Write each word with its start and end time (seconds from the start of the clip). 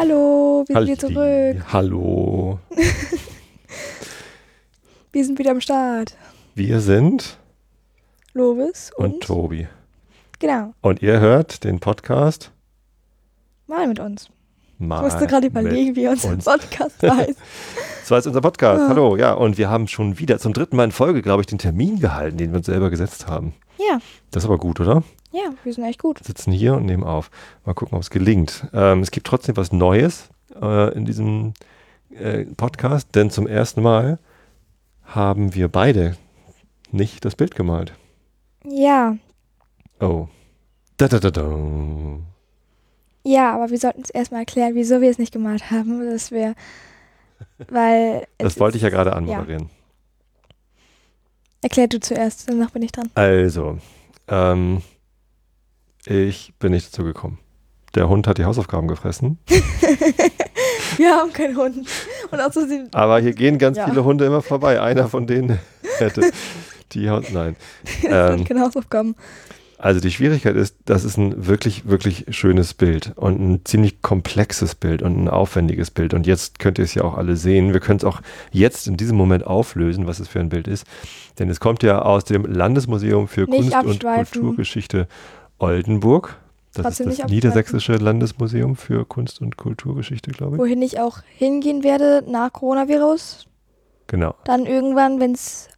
Hallo, 0.00 0.64
wir 0.66 0.76
sind 0.76 0.86
wieder 0.86 0.98
zurück. 0.98 1.72
Hallo. 1.74 2.58
wir 5.12 5.24
sind 5.26 5.38
wieder 5.38 5.50
am 5.50 5.60
Start. 5.60 6.16
Wir 6.54 6.80
sind 6.80 7.36
Lovis 8.32 8.92
und, 8.96 9.12
und, 9.12 9.22
Tobi. 9.22 9.68
Genau, 10.38 10.72
Und 10.80 11.02
ihr 11.02 11.20
hört 11.20 11.64
den 11.64 11.80
Podcast 11.80 12.50
mal 13.66 13.86
mit 13.88 14.00
uns. 14.00 14.30
mal. 14.78 15.06
Ich 15.06 15.12
musste 15.12 15.26
gerade 15.26 15.48
überlegen, 15.48 15.94
wie 15.94 16.08
unser 16.08 16.30
uns. 16.30 16.46
Podcast 16.46 16.96
heißt. 17.02 17.38
Das 18.00 18.10
war 18.10 18.16
jetzt 18.16 18.26
unser 18.26 18.40
Podcast. 18.40 18.80
Ah. 18.80 18.88
Hallo, 18.88 19.18
ja. 19.18 19.34
Und 19.34 19.58
wir 19.58 19.68
haben 19.68 19.86
schon 19.86 20.18
wieder 20.18 20.38
zum 20.38 20.54
dritten 20.54 20.76
Mal 20.76 20.84
in 20.84 20.92
Folge, 20.92 21.20
glaube 21.20 21.42
ich, 21.42 21.46
den 21.46 21.58
Termin 21.58 22.00
gehalten, 22.00 22.38
den 22.38 22.52
wir 22.52 22.56
uns 22.56 22.64
selber 22.66 22.88
gesetzt 22.88 23.26
haben. 23.26 23.52
Ja, 23.78 23.98
Das 24.30 24.44
ist 24.44 24.48
aber 24.48 24.56
gut, 24.56 24.80
oder? 24.80 25.02
Ja, 25.32 25.50
wir 25.62 25.72
sind 25.72 25.84
echt 25.84 26.00
gut. 26.00 26.18
sitzen 26.24 26.52
hier 26.52 26.74
und 26.74 26.86
nehmen 26.86 27.04
auf. 27.04 27.30
Mal 27.64 27.74
gucken, 27.74 27.96
ob 27.96 28.02
es 28.02 28.10
gelingt. 28.10 28.66
Ähm, 28.72 29.00
es 29.00 29.10
gibt 29.10 29.26
trotzdem 29.26 29.56
was 29.56 29.72
Neues 29.72 30.28
äh, 30.60 30.92
in 30.94 31.04
diesem 31.04 31.54
äh, 32.10 32.44
Podcast, 32.44 33.14
denn 33.14 33.30
zum 33.30 33.46
ersten 33.46 33.82
Mal 33.82 34.18
haben 35.04 35.54
wir 35.54 35.68
beide 35.68 36.16
nicht 36.90 37.24
das 37.24 37.36
Bild 37.36 37.54
gemalt. 37.54 37.92
Ja, 38.64 39.16
Oh. 40.00 40.28
Da, 40.96 41.08
da, 41.08 41.18
da, 41.18 41.30
da. 41.30 41.42
ja, 43.22 43.54
aber 43.54 43.70
wir 43.70 43.78
sollten 43.78 44.02
es 44.02 44.10
erstmal 44.10 44.40
erklären, 44.40 44.74
wieso 44.74 45.00
wir 45.00 45.10
es 45.10 45.18
nicht 45.18 45.32
gemalt 45.32 45.70
haben. 45.70 46.10
Dass 46.10 46.30
wir, 46.30 46.54
weil. 47.68 48.26
Das 48.38 48.58
wollte 48.58 48.76
ich 48.76 48.82
ja 48.82 48.88
gerade 48.88 49.14
anmoderieren. 49.14 49.70
Erklär 51.62 51.88
du 51.88 52.00
zuerst, 52.00 52.48
danach 52.48 52.70
bin 52.70 52.82
ich 52.82 52.92
dran. 52.92 53.10
Also, 53.14 53.78
ähm, 54.28 54.82
ich 56.06 56.52
bin 56.58 56.72
nicht 56.72 56.86
dazu 56.88 57.04
gekommen. 57.04 57.38
Der 57.94 58.08
Hund 58.08 58.26
hat 58.26 58.38
die 58.38 58.44
Hausaufgaben 58.44 58.86
gefressen. 58.88 59.38
Wir 60.96 61.14
haben 61.16 61.32
keinen 61.32 61.56
Hund. 61.56 61.88
Und 62.30 62.40
außerdem. 62.40 62.88
Aber 62.92 63.18
hier 63.20 63.32
gehen 63.32 63.58
ganz 63.58 63.76
Ja. 63.76 63.86
viele 63.88 64.04
Hunde 64.04 64.24
immer 64.26 64.42
vorbei. 64.42 64.80
Einer 64.80 65.08
von 65.08 65.26
denen 65.26 65.58
hätte 65.98 66.30
die 66.92 67.08
Haus. 67.10 67.26
Nein. 67.32 67.56
Das 68.02 68.38
Ähm, 68.38 68.44
keine 68.44 68.60
Hausaufgaben. 68.60 69.14
Also 69.78 69.98
die 69.98 70.10
Schwierigkeit 70.10 70.56
ist, 70.56 70.76
das 70.84 71.04
ist 71.04 71.16
ein 71.16 71.46
wirklich, 71.46 71.88
wirklich 71.88 72.26
schönes 72.28 72.74
Bild 72.74 73.12
und 73.16 73.40
ein 73.40 73.64
ziemlich 73.64 74.02
komplexes 74.02 74.74
Bild 74.74 75.00
und 75.00 75.16
ein 75.24 75.26
aufwendiges 75.28 75.90
Bild. 75.90 76.12
Und 76.12 76.26
jetzt 76.26 76.58
könnt 76.58 76.78
ihr 76.78 76.84
es 76.84 76.92
ja 76.94 77.02
auch 77.02 77.16
alle 77.16 77.34
sehen. 77.36 77.72
Wir 77.72 77.80
können 77.80 77.96
es 77.96 78.04
auch 78.04 78.20
jetzt 78.52 78.86
in 78.86 78.98
diesem 78.98 79.16
Moment 79.16 79.46
auflösen, 79.46 80.06
was 80.06 80.20
es 80.20 80.28
für 80.28 80.38
ein 80.38 80.50
Bild 80.50 80.68
ist. 80.68 80.86
Denn 81.38 81.48
es 81.48 81.60
kommt 81.60 81.82
ja 81.82 82.02
aus 82.02 82.24
dem 82.26 82.44
Landesmuseum 82.44 83.26
für 83.26 83.44
Nicht 83.44 83.72
Kunst 83.72 84.04
und. 84.04 84.04
Kulturgeschichte 84.04 85.08
Oldenburg. 85.60 86.36
Das 86.74 86.84
Trotzdem 86.84 87.08
ist 87.08 87.20
das. 87.22 87.30
Niedersächsische 87.30 87.94
Landesmuseum 87.94 88.76
für 88.76 89.04
Kunst 89.04 89.40
und 89.40 89.56
Kulturgeschichte, 89.56 90.30
glaube 90.30 90.56
ich. 90.56 90.60
Wohin 90.62 90.82
ich 90.82 91.00
auch 91.00 91.18
hingehen 91.36 91.82
werde 91.82 92.22
nach 92.28 92.52
Coronavirus. 92.52 93.46
Genau. 94.06 94.34
Dann 94.44 94.66
irgendwann, 94.66 95.20
wenn 95.20 95.32
es 95.32 95.68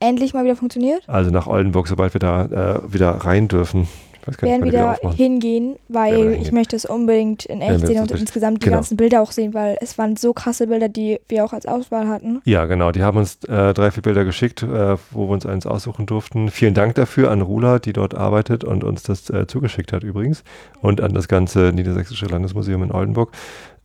endlich 0.00 0.34
mal 0.34 0.44
wieder 0.44 0.56
funktioniert, 0.56 1.08
Also 1.08 1.30
nach 1.30 1.46
Oldenburg, 1.46 1.88
sobald 1.88 2.14
wir 2.14 2.18
da 2.18 2.44
äh, 2.44 2.92
wieder 2.92 3.10
rein 3.10 3.48
dürfen. 3.48 3.88
Ich 4.28 4.42
werden 4.42 4.64
wieder 4.64 4.92
aufmachen. 4.92 5.16
hingehen, 5.16 5.76
weil 5.88 6.14
ich 6.14 6.20
hingehen. 6.20 6.54
möchte 6.54 6.76
es 6.76 6.84
unbedingt 6.84 7.44
in 7.44 7.60
echt 7.60 7.82
wir 7.82 7.86
sehen 7.86 8.00
und 8.02 8.10
insgesamt 8.10 8.62
die 8.62 8.66
genau. 8.66 8.78
ganzen 8.78 8.96
Bilder 8.96 9.22
auch 9.22 9.32
sehen, 9.32 9.54
weil 9.54 9.76
es 9.80 9.98
waren 9.98 10.16
so 10.16 10.32
krasse 10.32 10.66
Bilder, 10.66 10.88
die 10.88 11.20
wir 11.28 11.44
auch 11.44 11.52
als 11.52 11.66
Auswahl 11.66 12.08
hatten. 12.08 12.40
Ja, 12.44 12.64
genau. 12.66 12.92
Die 12.92 13.02
haben 13.02 13.18
uns 13.18 13.42
äh, 13.44 13.74
drei, 13.74 13.90
vier 13.90 14.02
Bilder 14.02 14.24
geschickt, 14.24 14.62
äh, 14.62 14.96
wo 15.10 15.28
wir 15.28 15.32
uns 15.32 15.46
eins 15.46 15.66
aussuchen 15.66 16.06
durften. 16.06 16.50
Vielen 16.50 16.74
Dank 16.74 16.94
dafür 16.94 17.30
an 17.30 17.42
Rula, 17.42 17.78
die 17.78 17.92
dort 17.92 18.14
arbeitet 18.14 18.64
und 18.64 18.84
uns 18.84 19.02
das 19.02 19.28
äh, 19.30 19.46
zugeschickt 19.46 19.92
hat 19.92 20.04
übrigens. 20.04 20.44
Und 20.80 21.00
an 21.00 21.14
das 21.14 21.28
ganze 21.28 21.72
Niedersächsische 21.72 22.26
Landesmuseum 22.26 22.82
in 22.82 22.92
Oldenburg, 22.92 23.32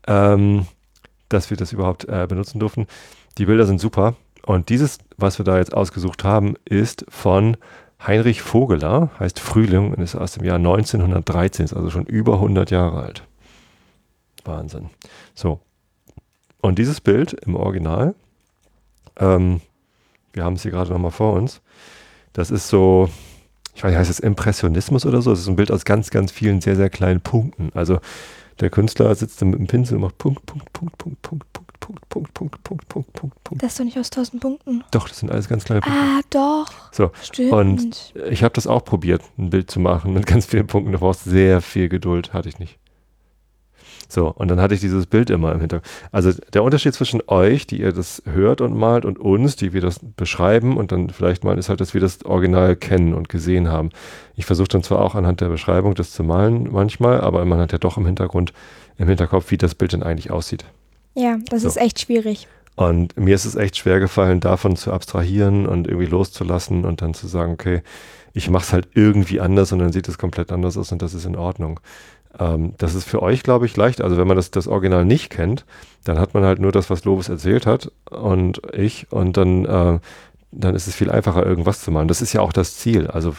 ähm, 0.07 0.65
dass 1.27 1.49
wir 1.49 1.57
das 1.57 1.73
überhaupt 1.73 2.05
äh, 2.05 2.25
benutzen 2.27 2.59
durften. 2.59 2.87
Die 3.37 3.45
Bilder 3.45 3.65
sind 3.65 3.79
super. 3.79 4.15
Und 4.45 4.69
dieses, 4.69 4.99
was 5.17 5.37
wir 5.37 5.45
da 5.45 5.57
jetzt 5.57 5.73
ausgesucht 5.73 6.23
haben, 6.23 6.55
ist 6.65 7.05
von 7.09 7.57
Heinrich 8.05 8.41
Vogeler, 8.41 9.11
heißt 9.19 9.39
Frühling 9.39 9.93
und 9.93 10.01
ist 10.01 10.15
aus 10.15 10.33
dem 10.33 10.45
Jahr 10.45 10.57
1913, 10.57 11.65
ist 11.65 11.73
also 11.73 11.89
schon 11.89 12.05
über 12.05 12.35
100 12.35 12.71
Jahre 12.71 13.01
alt. 13.01 13.23
Wahnsinn. 14.45 14.89
So. 15.35 15.59
Und 16.61 16.79
dieses 16.79 17.01
Bild 17.01 17.33
im 17.33 17.55
Original, 17.55 18.15
ähm, 19.17 19.61
wir 20.33 20.43
haben 20.43 20.55
es 20.55 20.61
hier 20.61 20.71
gerade 20.71 20.91
nochmal 20.91 21.11
vor 21.11 21.33
uns, 21.33 21.61
das 22.33 22.51
ist 22.51 22.69
so, 22.69 23.09
ich 23.75 23.83
weiß 23.83 23.91
nicht, 23.91 23.99
heißt 23.99 24.09
es 24.09 24.19
Impressionismus 24.19 25.05
oder 25.05 25.21
so? 25.21 25.31
Das 25.31 25.39
ist 25.39 25.47
ein 25.47 25.55
Bild 25.55 25.71
aus 25.71 25.83
ganz, 25.83 26.09
ganz 26.09 26.31
vielen 26.31 26.61
sehr, 26.61 26.75
sehr 26.75 26.89
kleinen 26.89 27.21
Punkten. 27.21 27.71
Also 27.73 27.99
der 28.59 28.69
Künstler 28.69 29.13
sitzt 29.15 29.41
dann 29.41 29.49
mit 29.49 29.59
dem 29.59 29.67
Pinsel 29.67 29.95
und 29.95 30.03
macht 30.03 30.17
Punkt, 30.17 30.45
Punkt, 30.45 30.71
Punkt, 30.73 30.97
Punkt, 30.97 31.21
Punkt, 31.21 31.53
Punkt, 31.53 31.68
Punkt, 31.89 32.09
Punkt, 32.09 32.33
Punkt, 32.33 32.63
Punkt, 32.63 32.89
Punkt, 32.89 33.13
Punkt, 33.13 33.43
Punkt. 33.43 33.63
Das 33.63 33.71
ist 33.71 33.79
doch 33.79 33.85
nicht 33.85 33.97
aus 33.97 34.11
1000 34.11 34.41
Punkten. 34.41 34.83
Doch, 34.91 35.07
das 35.07 35.19
sind 35.19 35.31
alles 35.31 35.49
ganz 35.49 35.63
kleine 35.63 35.81
Punkte. 35.81 35.99
Ah, 35.99 36.21
doch. 36.29 36.71
So, 36.91 37.11
Stimmt. 37.23 37.51
und 37.51 38.13
ich 38.29 38.43
habe 38.43 38.53
das 38.53 38.67
auch 38.67 38.83
probiert, 38.83 39.23
ein 39.37 39.49
Bild 39.49 39.71
zu 39.71 39.79
machen 39.79 40.13
mit 40.13 40.25
ganz 40.27 40.45
vielen 40.45 40.67
Punkten. 40.67 40.91
Du 40.91 40.99
brauchst 40.99 41.23
sehr 41.23 41.61
viel 41.61 41.89
Geduld, 41.89 42.33
hatte 42.33 42.49
ich 42.49 42.59
nicht. 42.59 42.77
So, 44.11 44.27
und 44.27 44.47
dann 44.47 44.59
hatte 44.59 44.73
ich 44.73 44.79
dieses 44.79 45.05
Bild 45.05 45.29
immer 45.29 45.51
im 45.51 45.59
Hintergrund. 45.59 45.91
Also 46.11 46.31
der 46.53 46.63
Unterschied 46.63 46.95
zwischen 46.95 47.21
euch, 47.27 47.67
die 47.67 47.79
ihr 47.81 47.91
das 47.91 48.23
hört 48.25 48.59
und 48.59 48.75
malt, 48.75 49.05
und 49.05 49.19
uns, 49.19 49.55
die 49.55 49.71
wir 49.71 49.81
das 49.81 49.99
beschreiben 49.99 50.77
und 50.77 50.91
dann 50.91 51.11
vielleicht 51.11 51.43
malen, 51.43 51.59
ist 51.59 51.69
halt, 51.69 51.79
dass 51.79 51.93
wir 51.93 52.01
das 52.01 52.25
Original 52.25 52.75
kennen 52.75 53.13
und 53.13 53.29
gesehen 53.29 53.67
haben. 53.69 53.89
Ich 54.35 54.45
versuche 54.45 54.67
dann 54.67 54.81
zwar 54.81 55.01
auch 55.01 55.13
anhand 55.13 55.41
der 55.41 55.49
Beschreibung 55.49 55.93
das 55.93 56.11
zu 56.11 56.23
malen 56.23 56.69
manchmal, 56.71 57.21
aber 57.21 57.45
man 57.45 57.59
hat 57.59 57.71
ja 57.71 57.77
doch 57.77 57.97
im 57.97 58.07
Hintergrund, 58.07 58.51
im 58.97 59.07
Hinterkopf, 59.07 59.51
wie 59.51 59.57
das 59.57 59.75
Bild 59.75 59.93
denn 59.93 60.01
eigentlich 60.01 60.31
aussieht. 60.31 60.65
Ja, 61.15 61.37
das 61.49 61.63
So. 61.63 61.67
ist 61.67 61.77
echt 61.77 61.99
schwierig. 61.99 62.47
Und 62.75 63.17
mir 63.17 63.35
ist 63.35 63.45
es 63.45 63.55
echt 63.55 63.75
schwer 63.75 63.99
gefallen, 63.99 64.39
davon 64.39 64.77
zu 64.77 64.93
abstrahieren 64.93 65.65
und 65.67 65.87
irgendwie 65.87 66.05
loszulassen 66.07 66.85
und 66.85 67.01
dann 67.01 67.13
zu 67.13 67.27
sagen, 67.27 67.51
okay, 67.51 67.81
ich 68.33 68.49
mache 68.49 68.63
es 68.63 68.73
halt 68.73 68.87
irgendwie 68.93 69.41
anders 69.41 69.71
und 69.73 69.79
dann 69.79 69.91
sieht 69.91 70.07
es 70.07 70.17
komplett 70.17 70.51
anders 70.51 70.77
aus 70.77 70.91
und 70.91 71.01
das 71.01 71.13
ist 71.13 71.25
in 71.25 71.35
Ordnung. 71.35 71.81
Ähm, 72.39 72.73
das 72.77 72.95
ist 72.95 73.03
für 73.05 73.21
euch, 73.21 73.43
glaube 73.43 73.65
ich, 73.65 73.75
leicht. 73.75 74.01
Also 74.01 74.17
wenn 74.17 74.27
man 74.27 74.37
das, 74.37 74.51
das 74.51 74.67
Original 74.67 75.03
nicht 75.03 75.29
kennt, 75.29 75.65
dann 76.05 76.19
hat 76.19 76.33
man 76.33 76.43
halt 76.43 76.59
nur 76.59 76.71
das, 76.71 76.89
was 76.89 77.03
Lovis 77.03 77.27
erzählt 77.27 77.65
hat 77.65 77.91
und 78.09 78.61
ich 78.71 79.07
und 79.11 79.35
dann, 79.35 79.65
äh, 79.65 79.99
dann 80.51 80.73
ist 80.75 80.87
es 80.87 80.95
viel 80.95 81.11
einfacher, 81.11 81.45
irgendwas 81.45 81.81
zu 81.81 81.91
malen. 81.91 82.07
Das 82.07 82.21
ist 82.21 82.31
ja 82.33 82.41
auch 82.41 82.53
das 82.53 82.77
Ziel. 82.77 83.07
Also 83.07 83.35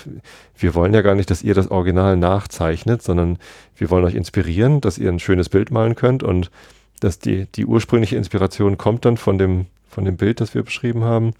wir 0.56 0.74
wollen 0.74 0.92
ja 0.92 1.00
gar 1.02 1.14
nicht, 1.14 1.30
dass 1.30 1.42
ihr 1.42 1.54
das 1.54 1.70
Original 1.70 2.16
nachzeichnet, 2.16 3.02
sondern 3.02 3.38
wir 3.76 3.90
wollen 3.90 4.04
euch 4.04 4.14
inspirieren, 4.14 4.80
dass 4.82 4.98
ihr 4.98 5.08
ein 5.10 5.18
schönes 5.18 5.48
Bild 5.48 5.70
malen 5.70 5.94
könnt 5.94 6.22
und 6.22 6.50
dass 7.00 7.18
die, 7.18 7.46
die 7.46 7.66
ursprüngliche 7.66 8.16
Inspiration 8.16 8.78
kommt 8.78 9.04
dann 9.04 9.16
von 9.16 9.38
dem, 9.38 9.66
von 9.88 10.04
dem 10.04 10.16
Bild, 10.16 10.40
das 10.40 10.54
wir 10.54 10.62
beschrieben 10.62 11.04
haben. 11.04 11.32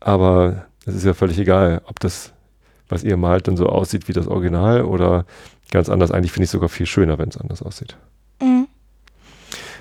Aber 0.00 0.66
es 0.86 0.94
ist 0.94 1.04
ja 1.04 1.14
völlig 1.14 1.38
egal, 1.38 1.82
ob 1.86 2.00
das, 2.00 2.32
was 2.88 3.04
ihr 3.04 3.16
malt, 3.16 3.48
dann 3.48 3.56
so 3.56 3.66
aussieht 3.66 4.08
wie 4.08 4.12
das 4.12 4.28
Original 4.28 4.82
oder 4.82 5.24
ganz 5.70 5.88
anders. 5.88 6.10
Eigentlich 6.10 6.32
finde 6.32 6.44
ich 6.44 6.48
es 6.48 6.52
sogar 6.52 6.68
viel 6.68 6.86
schöner, 6.86 7.18
wenn 7.18 7.28
es 7.28 7.36
anders 7.36 7.62
aussieht. 7.62 7.96
Mhm. 8.40 8.68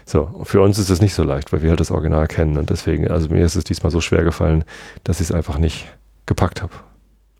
So, 0.06 0.42
für 0.44 0.62
uns 0.62 0.80
ist 0.80 0.90
es 0.90 1.02
nicht 1.02 1.14
so 1.14 1.24
leicht, 1.24 1.52
weil 1.52 1.62
wir 1.62 1.70
halt 1.70 1.80
das 1.80 1.92
Original 1.92 2.28
kennen 2.28 2.58
und 2.58 2.70
deswegen, 2.70 3.10
also 3.10 3.28
mir 3.28 3.44
ist 3.44 3.56
es 3.56 3.66
diesmal 3.66 3.92
so 3.92 4.00
schwer 4.00 4.24
gefallen, 4.24 4.64
dass 5.04 5.20
ich 5.20 5.30
es 5.30 5.32
einfach 5.34 5.58
nicht 5.58 5.88
gepackt 6.26 6.62
habe. 6.62 6.74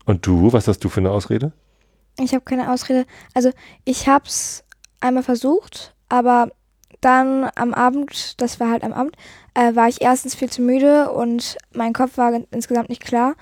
Und 0.04 0.26
du, 0.26 0.52
was 0.52 0.68
hast 0.68 0.80
du 0.84 0.88
für 0.88 1.00
eine 1.00 1.10
Ausrede? 1.10 1.52
Ich 2.18 2.34
habe 2.34 2.44
keine 2.44 2.72
Ausrede. 2.72 3.06
Also 3.34 3.52
ich 3.84 4.08
habe 4.08 4.26
es 4.26 4.64
einmal 5.00 5.22
versucht, 5.22 5.94
aber 6.08 6.50
dann 7.00 7.50
am 7.54 7.74
Abend, 7.74 8.40
das 8.40 8.60
war 8.60 8.70
halt 8.70 8.84
am 8.84 8.92
Abend, 8.92 9.16
äh, 9.54 9.74
war 9.74 9.88
ich 9.88 10.00
erstens 10.00 10.34
viel 10.34 10.50
zu 10.50 10.62
müde 10.62 11.10
und 11.12 11.56
mein 11.72 11.92
Kopf 11.92 12.16
war 12.18 12.32
in- 12.32 12.46
insgesamt 12.50 12.88
nicht 12.88 13.04
klar. 13.04 13.34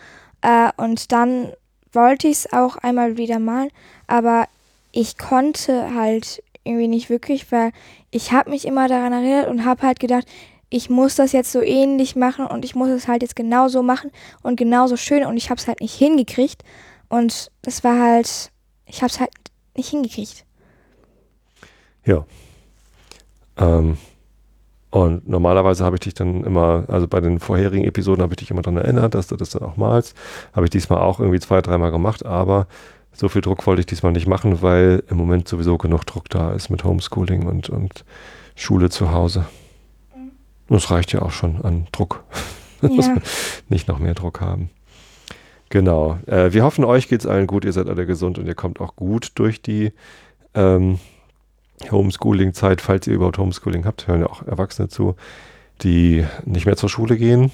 Äh, 0.43 0.71
und 0.77 1.13
dann 1.13 1.53
wollte 1.93 2.29
ich 2.29 2.39
es 2.39 2.53
auch 2.53 2.77
einmal 2.77 3.17
wieder 3.17 3.39
malen, 3.39 3.71
aber 4.07 4.47
ich 4.93 5.19
konnte 5.19 5.95
halt 5.95 6.43
irgendwie 6.65 6.89
nicht 6.89 7.11
wirklich, 7.11 7.51
weil 7.53 7.73
ich 8.11 8.33
habe 8.33 8.51
mich 8.51 8.67
immer 8.67 8.89
daran 8.89 9.13
erinnert 9.13 9.49
und 9.49 9.65
habe 9.65 9.83
halt 9.87 10.01
gedacht, 10.01 10.27
ich 10.69 10.91
muss 10.91 11.15
das 11.15 11.33
jetzt 11.33 11.53
so 11.53 11.63
ähnlich 11.63 12.17
machen 12.17 12.47
und 12.47 12.65
ich 12.65 12.75
muss 12.75 12.89
es 12.89 13.07
halt 13.07 13.23
jetzt 13.23 13.37
genauso 13.37 13.83
machen 13.83 14.11
und 14.43 14.57
genauso 14.57 14.97
schön 14.97 15.25
und 15.25 15.37
ich 15.37 15.49
habe 15.49 15.61
es 15.61 15.69
halt 15.69 15.81
nicht 15.81 15.95
hingekriegt. 15.95 16.63
Und 17.09 17.53
das 17.63 17.85
war 17.85 18.01
halt, 18.01 18.51
ich 18.85 19.03
habe 19.03 19.11
es 19.11 19.21
halt 19.21 19.31
nicht 19.77 19.91
hingekriegt. 19.91 20.45
Ja. 22.05 22.25
Ähm, 23.57 23.97
und 24.91 25.29
normalerweise 25.29 25.85
habe 25.85 25.97
ich 25.97 26.01
dich 26.01 26.15
dann 26.15 26.45
immer, 26.45 26.85
also 26.89 27.07
bei 27.09 27.21
den 27.21 27.39
vorherigen 27.39 27.85
Episoden 27.85 28.23
habe 28.23 28.33
ich 28.33 28.39
dich 28.39 28.51
immer 28.51 28.63
daran 28.63 28.79
erinnert, 28.79 29.15
dass 29.15 29.27
du 29.27 29.37
das 29.37 29.51
dann 29.51 29.63
auch 29.63 29.77
malst. 29.77 30.17
Habe 30.55 30.67
ich 30.67 30.71
diesmal 30.71 31.01
auch 31.01 31.21
irgendwie 31.21 31.41
zwei, 31.41 31.61
dreimal 31.61 31.91
gemacht, 31.91 32.25
aber 32.25 32.67
so 33.13 33.29
viel 33.29 33.43
Druck 33.43 33.67
wollte 33.67 33.81
ich 33.81 33.87
diesmal 33.87 34.13
nicht 34.13 34.27
machen, 34.27 34.63
weil 34.63 35.03
im 35.09 35.17
Moment 35.17 35.49
sowieso 35.49 35.77
genug 35.79 36.05
Druck 36.07 36.29
da 36.31 36.53
ist 36.53 36.71
mit 36.71 36.85
Homeschooling 36.85 37.47
und, 37.47 37.69
und 37.69 38.05
Schule 38.55 38.89
zu 38.91 39.11
Hause. 39.13 39.47
Und 40.69 40.77
es 40.77 40.91
reicht 40.91 41.13
ja 41.13 41.23
auch 41.23 41.31
schon 41.31 41.63
an 41.63 41.87
Druck. 41.93 42.25
Muss 42.81 43.07
Ja. 43.07 43.15
man 43.15 43.23
nicht 43.69 43.89
noch 43.89 43.99
mehr 43.99 44.15
Druck 44.15 44.41
haben. 44.41 44.71
Genau. 45.69 46.19
Äh, 46.27 46.53
wir 46.53 46.63
hoffen, 46.63 46.85
euch 46.85 47.09
geht 47.09 47.21
es 47.21 47.27
allen 47.27 47.47
gut, 47.47 47.65
ihr 47.65 47.73
seid 47.73 47.89
alle 47.89 48.07
gesund 48.07 48.39
und 48.39 48.47
ihr 48.47 48.55
kommt 48.55 48.81
auch 48.81 48.97
gut 48.97 49.33
durch 49.35 49.61
die 49.63 49.93
ähm, 50.55 50.99
Homeschooling-Zeit, 51.91 52.81
falls 52.81 53.07
ihr 53.07 53.15
überhaupt 53.15 53.39
Homeschooling 53.39 53.85
habt, 53.85 54.07
hören 54.07 54.21
ja 54.21 54.27
auch 54.27 54.43
Erwachsene 54.43 54.89
zu, 54.89 55.15
die 55.83 56.25
nicht 56.45 56.67
mehr 56.67 56.77
zur 56.77 56.89
Schule 56.89 57.17
gehen 57.17 57.53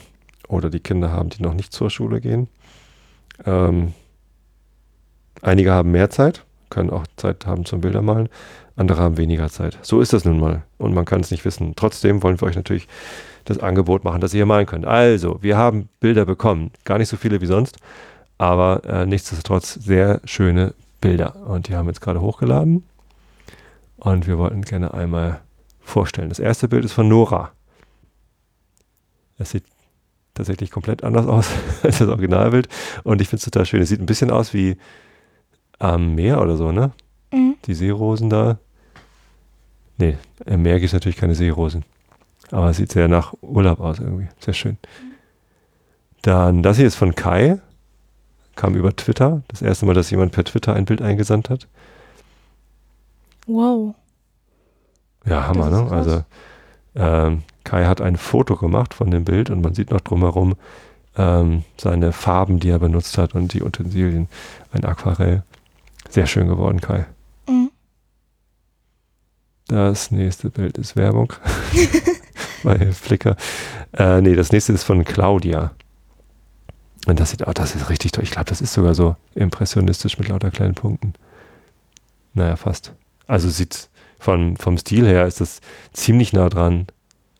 oder 0.48 0.70
die 0.70 0.80
Kinder 0.80 1.10
haben, 1.10 1.30
die 1.30 1.42
noch 1.42 1.54
nicht 1.54 1.72
zur 1.72 1.90
Schule 1.90 2.20
gehen. 2.20 2.48
Ähm, 3.44 3.94
einige 5.40 5.72
haben 5.72 5.90
mehr 5.90 6.10
Zeit, 6.10 6.44
können 6.70 6.90
auch 6.90 7.06
Zeit 7.16 7.46
haben 7.46 7.64
zum 7.64 7.80
Bildermalen, 7.80 8.28
andere 8.76 9.02
haben 9.02 9.16
weniger 9.16 9.48
Zeit. 9.48 9.78
So 9.82 10.00
ist 10.00 10.12
das 10.12 10.24
nun 10.24 10.38
mal 10.38 10.62
und 10.78 10.94
man 10.94 11.04
kann 11.04 11.20
es 11.20 11.30
nicht 11.30 11.44
wissen. 11.44 11.74
Trotzdem 11.76 12.22
wollen 12.22 12.40
wir 12.40 12.46
euch 12.46 12.56
natürlich 12.56 12.88
das 13.44 13.58
Angebot 13.58 14.04
machen, 14.04 14.20
dass 14.20 14.32
ihr 14.32 14.38
hier 14.38 14.46
malen 14.46 14.66
könnt. 14.66 14.86
Also, 14.86 15.42
wir 15.42 15.56
haben 15.56 15.88
Bilder 15.98 16.24
bekommen, 16.24 16.70
gar 16.84 16.98
nicht 16.98 17.08
so 17.08 17.16
viele 17.16 17.40
wie 17.40 17.46
sonst, 17.46 17.78
aber 18.38 18.84
äh, 18.84 19.04
nichtsdestotrotz 19.04 19.74
sehr 19.74 20.20
schöne 20.24 20.74
Bilder 21.00 21.34
und 21.46 21.66
die 21.66 21.74
haben 21.74 21.86
wir 21.86 21.90
jetzt 21.90 22.00
gerade 22.00 22.20
hochgeladen 22.20 22.84
und 24.02 24.26
wir 24.26 24.36
wollten 24.36 24.62
gerne 24.62 24.94
einmal 24.94 25.40
vorstellen. 25.80 26.28
Das 26.28 26.40
erste 26.40 26.66
Bild 26.66 26.84
ist 26.84 26.92
von 26.92 27.06
Nora. 27.06 27.52
Es 29.38 29.50
sieht 29.50 29.64
tatsächlich 30.34 30.72
komplett 30.72 31.04
anders 31.04 31.26
aus 31.26 31.48
als 31.84 31.98
das 31.98 32.08
Originalbild. 32.08 32.68
Und 33.04 33.20
ich 33.20 33.28
finde 33.28 33.38
es 33.38 33.44
total 33.44 33.64
schön. 33.64 33.80
Es 33.80 33.90
sieht 33.90 34.00
ein 34.00 34.06
bisschen 34.06 34.32
aus 34.32 34.54
wie 34.54 34.76
am 35.78 36.16
Meer 36.16 36.42
oder 36.42 36.56
so, 36.56 36.72
ne? 36.72 36.90
Mhm. 37.32 37.54
Die 37.66 37.74
Seerosen 37.74 38.28
da. 38.28 38.58
Nee, 39.98 40.16
im 40.46 40.62
Meer 40.62 40.80
gibt 40.80 40.88
es 40.88 40.94
natürlich 40.94 41.16
keine 41.16 41.36
Seerosen. 41.36 41.84
Aber 42.50 42.70
es 42.70 42.78
sieht 42.78 42.90
sehr 42.90 43.06
nach 43.06 43.34
Urlaub 43.40 43.78
aus 43.78 44.00
irgendwie. 44.00 44.28
Sehr 44.40 44.54
schön. 44.54 44.78
Dann, 46.22 46.64
das 46.64 46.76
hier 46.76 46.86
ist 46.88 46.96
von 46.96 47.14
Kai. 47.14 47.60
Kam 48.56 48.74
über 48.74 48.96
Twitter. 48.96 49.42
Das 49.46 49.62
erste 49.62 49.86
Mal, 49.86 49.94
dass 49.94 50.10
jemand 50.10 50.32
per 50.32 50.42
Twitter 50.42 50.74
ein 50.74 50.86
Bild 50.86 51.02
eingesandt 51.02 51.50
hat. 51.50 51.68
Wow. 53.52 53.94
Ja, 55.26 55.46
Hammer, 55.46 55.68
ne? 55.68 55.90
Also 55.90 56.24
ähm, 56.94 57.42
Kai 57.64 57.84
hat 57.84 58.00
ein 58.00 58.16
Foto 58.16 58.56
gemacht 58.56 58.94
von 58.94 59.10
dem 59.10 59.24
Bild 59.24 59.50
und 59.50 59.60
man 59.60 59.74
sieht 59.74 59.90
noch 59.90 60.00
drumherum 60.00 60.54
ähm, 61.16 61.64
seine 61.76 62.12
Farben, 62.12 62.58
die 62.60 62.70
er 62.70 62.78
benutzt 62.78 63.18
hat 63.18 63.34
und 63.34 63.52
die 63.52 63.62
Utensilien. 63.62 64.28
Ein 64.72 64.84
Aquarell. 64.84 65.42
Sehr 66.08 66.26
schön 66.26 66.48
geworden, 66.48 66.80
Kai. 66.80 67.06
Mhm. 67.46 67.70
Das 69.68 70.10
nächste 70.10 70.48
Bild 70.48 70.78
ist 70.78 70.96
Werbung. 70.96 71.34
Bei 72.62 72.92
Flickr. 72.92 73.36
Äh, 73.92 74.22
nee, 74.22 74.34
das 74.34 74.50
nächste 74.50 74.72
ist 74.72 74.84
von 74.84 75.04
Claudia. 75.04 75.72
Und 77.06 77.20
das 77.20 77.30
sieht, 77.30 77.46
oh, 77.46 77.52
das 77.52 77.74
ist 77.74 77.90
richtig 77.90 78.12
toll. 78.12 78.24
Ich 78.24 78.30
glaube, 78.30 78.48
das 78.48 78.62
ist 78.62 78.72
sogar 78.72 78.94
so 78.94 79.16
impressionistisch 79.34 80.18
mit 80.18 80.28
lauter 80.28 80.50
kleinen 80.50 80.74
Punkten. 80.74 81.12
Naja, 82.32 82.56
fast. 82.56 82.94
Also 83.26 83.48
sieht 83.48 83.88
von, 84.18 84.56
vom 84.56 84.78
Stil 84.78 85.06
her 85.06 85.26
ist 85.26 85.40
das 85.40 85.60
ziemlich 85.92 86.32
nah 86.32 86.48
dran 86.48 86.86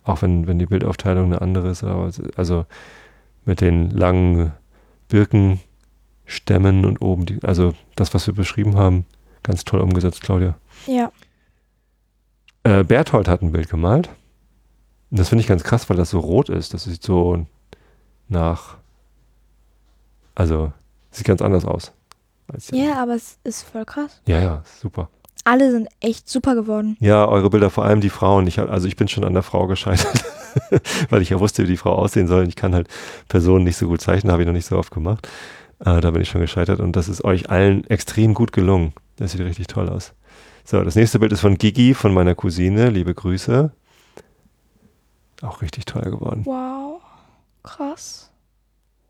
auch 0.05 0.23
wenn, 0.23 0.46
wenn 0.46 0.58
die 0.58 0.67
Bildaufteilung 0.67 1.26
eine 1.26 1.40
andere 1.40 1.70
ist, 1.70 1.84
aber 1.84 2.11
also 2.37 2.67
mit 3.44 3.61
den 3.61 3.90
langen 3.90 4.52
Birkenstämmen 5.08 6.84
und 6.84 7.00
oben, 7.00 7.26
die, 7.26 7.43
also 7.43 7.75
das, 7.96 8.14
was 8.14 8.26
wir 8.26 8.34
beschrieben 8.34 8.76
haben, 8.76 9.06
ganz 9.43 9.64
toll 9.64 9.81
umgesetzt, 9.81 10.23
Claudia. 10.23 10.56
Ja. 10.87 11.12
Äh, 12.64 12.85
Berthold 12.85 13.28
hat 13.28 13.43
ein 13.43 13.52
Bild 13.52 13.69
gemalt. 13.69 14.08
Und 15.11 15.19
das 15.19 15.28
finde 15.28 15.43
ich 15.43 15.49
ganz 15.49 15.62
krass, 15.62 15.90
weil 15.90 15.96
das 15.96 16.11
so 16.11 16.20
rot 16.20 16.49
ist. 16.49 16.75
Das 16.75 16.85
sieht 16.85 17.02
so 17.02 17.46
nach, 18.28 18.76
also 20.35 20.73
sieht 21.11 21.26
ganz 21.26 21.43
anders 21.43 21.64
aus. 21.64 21.93
ja, 22.70 23.02
aber 23.02 23.14
es 23.14 23.38
ist 23.44 23.62
voll 23.62 23.85
krass. 23.85 24.23
Ja, 24.26 24.40
ja, 24.40 24.62
super 24.81 25.08
alle 25.44 25.70
sind 25.70 25.88
echt 26.00 26.28
super 26.28 26.54
geworden. 26.54 26.96
Ja, 27.00 27.26
eure 27.26 27.50
Bilder, 27.50 27.70
vor 27.70 27.84
allem 27.84 28.00
die 28.00 28.10
Frauen. 28.10 28.46
Ich 28.46 28.58
also 28.58 28.86
ich 28.86 28.96
bin 28.96 29.08
schon 29.08 29.24
an 29.24 29.34
der 29.34 29.42
Frau 29.42 29.66
gescheitert, 29.66 30.24
weil 31.10 31.22
ich 31.22 31.30
ja 31.30 31.40
wusste, 31.40 31.64
wie 31.64 31.68
die 31.68 31.76
Frau 31.76 31.92
aussehen 31.92 32.28
soll. 32.28 32.46
Ich 32.48 32.56
kann 32.56 32.74
halt 32.74 32.88
Personen 33.28 33.64
nicht 33.64 33.76
so 33.76 33.88
gut 33.88 34.00
zeichnen, 34.00 34.32
habe 34.32 34.42
ich 34.42 34.46
noch 34.46 34.52
nicht 34.52 34.66
so 34.66 34.78
oft 34.78 34.92
gemacht. 34.92 35.28
Äh, 35.80 36.00
da 36.00 36.10
bin 36.12 36.22
ich 36.22 36.28
schon 36.28 36.40
gescheitert 36.40 36.80
und 36.80 36.94
das 36.94 37.08
ist 37.08 37.24
euch 37.24 37.50
allen 37.50 37.84
extrem 37.88 38.34
gut 38.34 38.52
gelungen. 38.52 38.92
Das 39.16 39.32
sieht 39.32 39.40
richtig 39.40 39.66
toll 39.66 39.88
aus. 39.88 40.12
So, 40.64 40.82
das 40.82 40.94
nächste 40.94 41.18
Bild 41.18 41.32
ist 41.32 41.40
von 41.40 41.58
Gigi, 41.58 41.94
von 41.94 42.14
meiner 42.14 42.34
Cousine. 42.34 42.90
Liebe 42.90 43.14
Grüße. 43.14 43.72
Auch 45.42 45.60
richtig 45.60 45.86
toll 45.86 46.02
geworden. 46.02 46.42
Wow, 46.44 47.02
krass. 47.64 48.30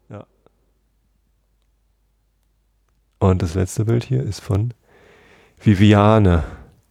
Ja. 0.09 0.25
Und 3.19 3.43
das 3.43 3.55
letzte 3.55 3.85
Bild 3.85 4.05
hier 4.05 4.23
ist 4.23 4.41
von 4.41 4.73
Viviane. 5.65 6.45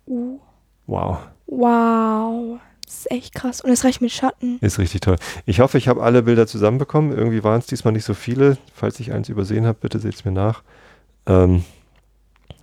Uh. 0.07 0.39
Wow. 0.87 1.17
Wow. 1.47 2.59
Das 2.85 2.97
ist 2.99 3.11
echt 3.11 3.35
krass. 3.35 3.61
Und 3.61 3.71
es 3.71 3.83
reicht 3.83 4.01
mit 4.01 4.11
Schatten. 4.11 4.57
Ist 4.59 4.79
richtig 4.79 5.01
toll. 5.01 5.15
Ich 5.45 5.59
hoffe, 5.59 5.77
ich 5.77 5.87
habe 5.87 6.03
alle 6.03 6.23
Bilder 6.23 6.47
zusammenbekommen. 6.47 7.17
Irgendwie 7.17 7.43
waren 7.43 7.59
es 7.59 7.65
diesmal 7.65 7.93
nicht 7.93 8.05
so 8.05 8.13
viele. 8.13 8.57
Falls 8.73 8.99
ich 8.99 9.13
eins 9.13 9.29
übersehen 9.29 9.65
habe, 9.65 9.77
bitte 9.79 9.99
seht 9.99 10.15
es 10.15 10.25
mir 10.25 10.31
nach. 10.31 10.63
Ähm, 11.25 11.63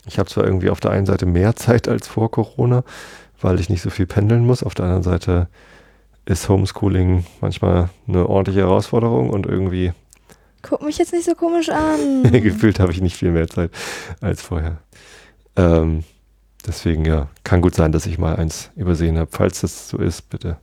ich 0.07 0.19
habe 0.19 0.29
zwar 0.29 0.45
irgendwie 0.45 0.71
auf 0.71 0.81
der 0.81 0.91
einen 0.91 1.07
Seite 1.07 1.27
mehr 1.27 1.57
Zeit 1.57 1.89
als 1.89 2.09
vor 2.09 2.31
Corona, 2.31 2.85
weil 3.41 3.61
ich 3.61 3.69
nicht 3.69 3.83
so 3.83 3.91
viel 3.91 4.07
pendeln 4.07 4.47
muss. 4.47 4.63
Auf 4.63 4.75
der 4.75 4.87
anderen 4.87 5.03
Seite 5.03 5.49
ist 6.25 6.49
Homeschooling 6.49 7.25
manchmal 7.41 7.89
eine 8.07 8.29
ordentliche 8.29 8.61
Herausforderung 8.61 9.31
und 9.31 9.47
irgendwie. 9.47 9.93
Guck 10.61 10.83
mich 10.83 10.99
jetzt 10.99 11.13
nicht 11.13 11.25
so 11.25 11.35
komisch 11.35 11.71
an. 11.71 12.23
Gefühlt 12.33 12.81
habe 12.81 12.93
ich 12.93 13.01
nicht 13.01 13.17
viel 13.17 13.31
mehr 13.31 13.49
Zeit 13.49 13.71
als 14.21 14.43
vorher. 14.43 14.79
Ähm, 15.59 16.05
deswegen 16.67 17.05
ja, 17.05 17.29
kann 17.45 17.61
gut 17.61 17.75
sein, 17.75 17.93
dass 17.93 18.07
ich 18.07 18.17
mal 18.17 18.37
eins 18.37 18.71
übersehen 18.77 19.19
habe. 19.19 19.29
Falls 19.31 19.61
das 19.61 19.89
so 19.89 19.99
ist, 19.99 20.31
bitte 20.31 20.57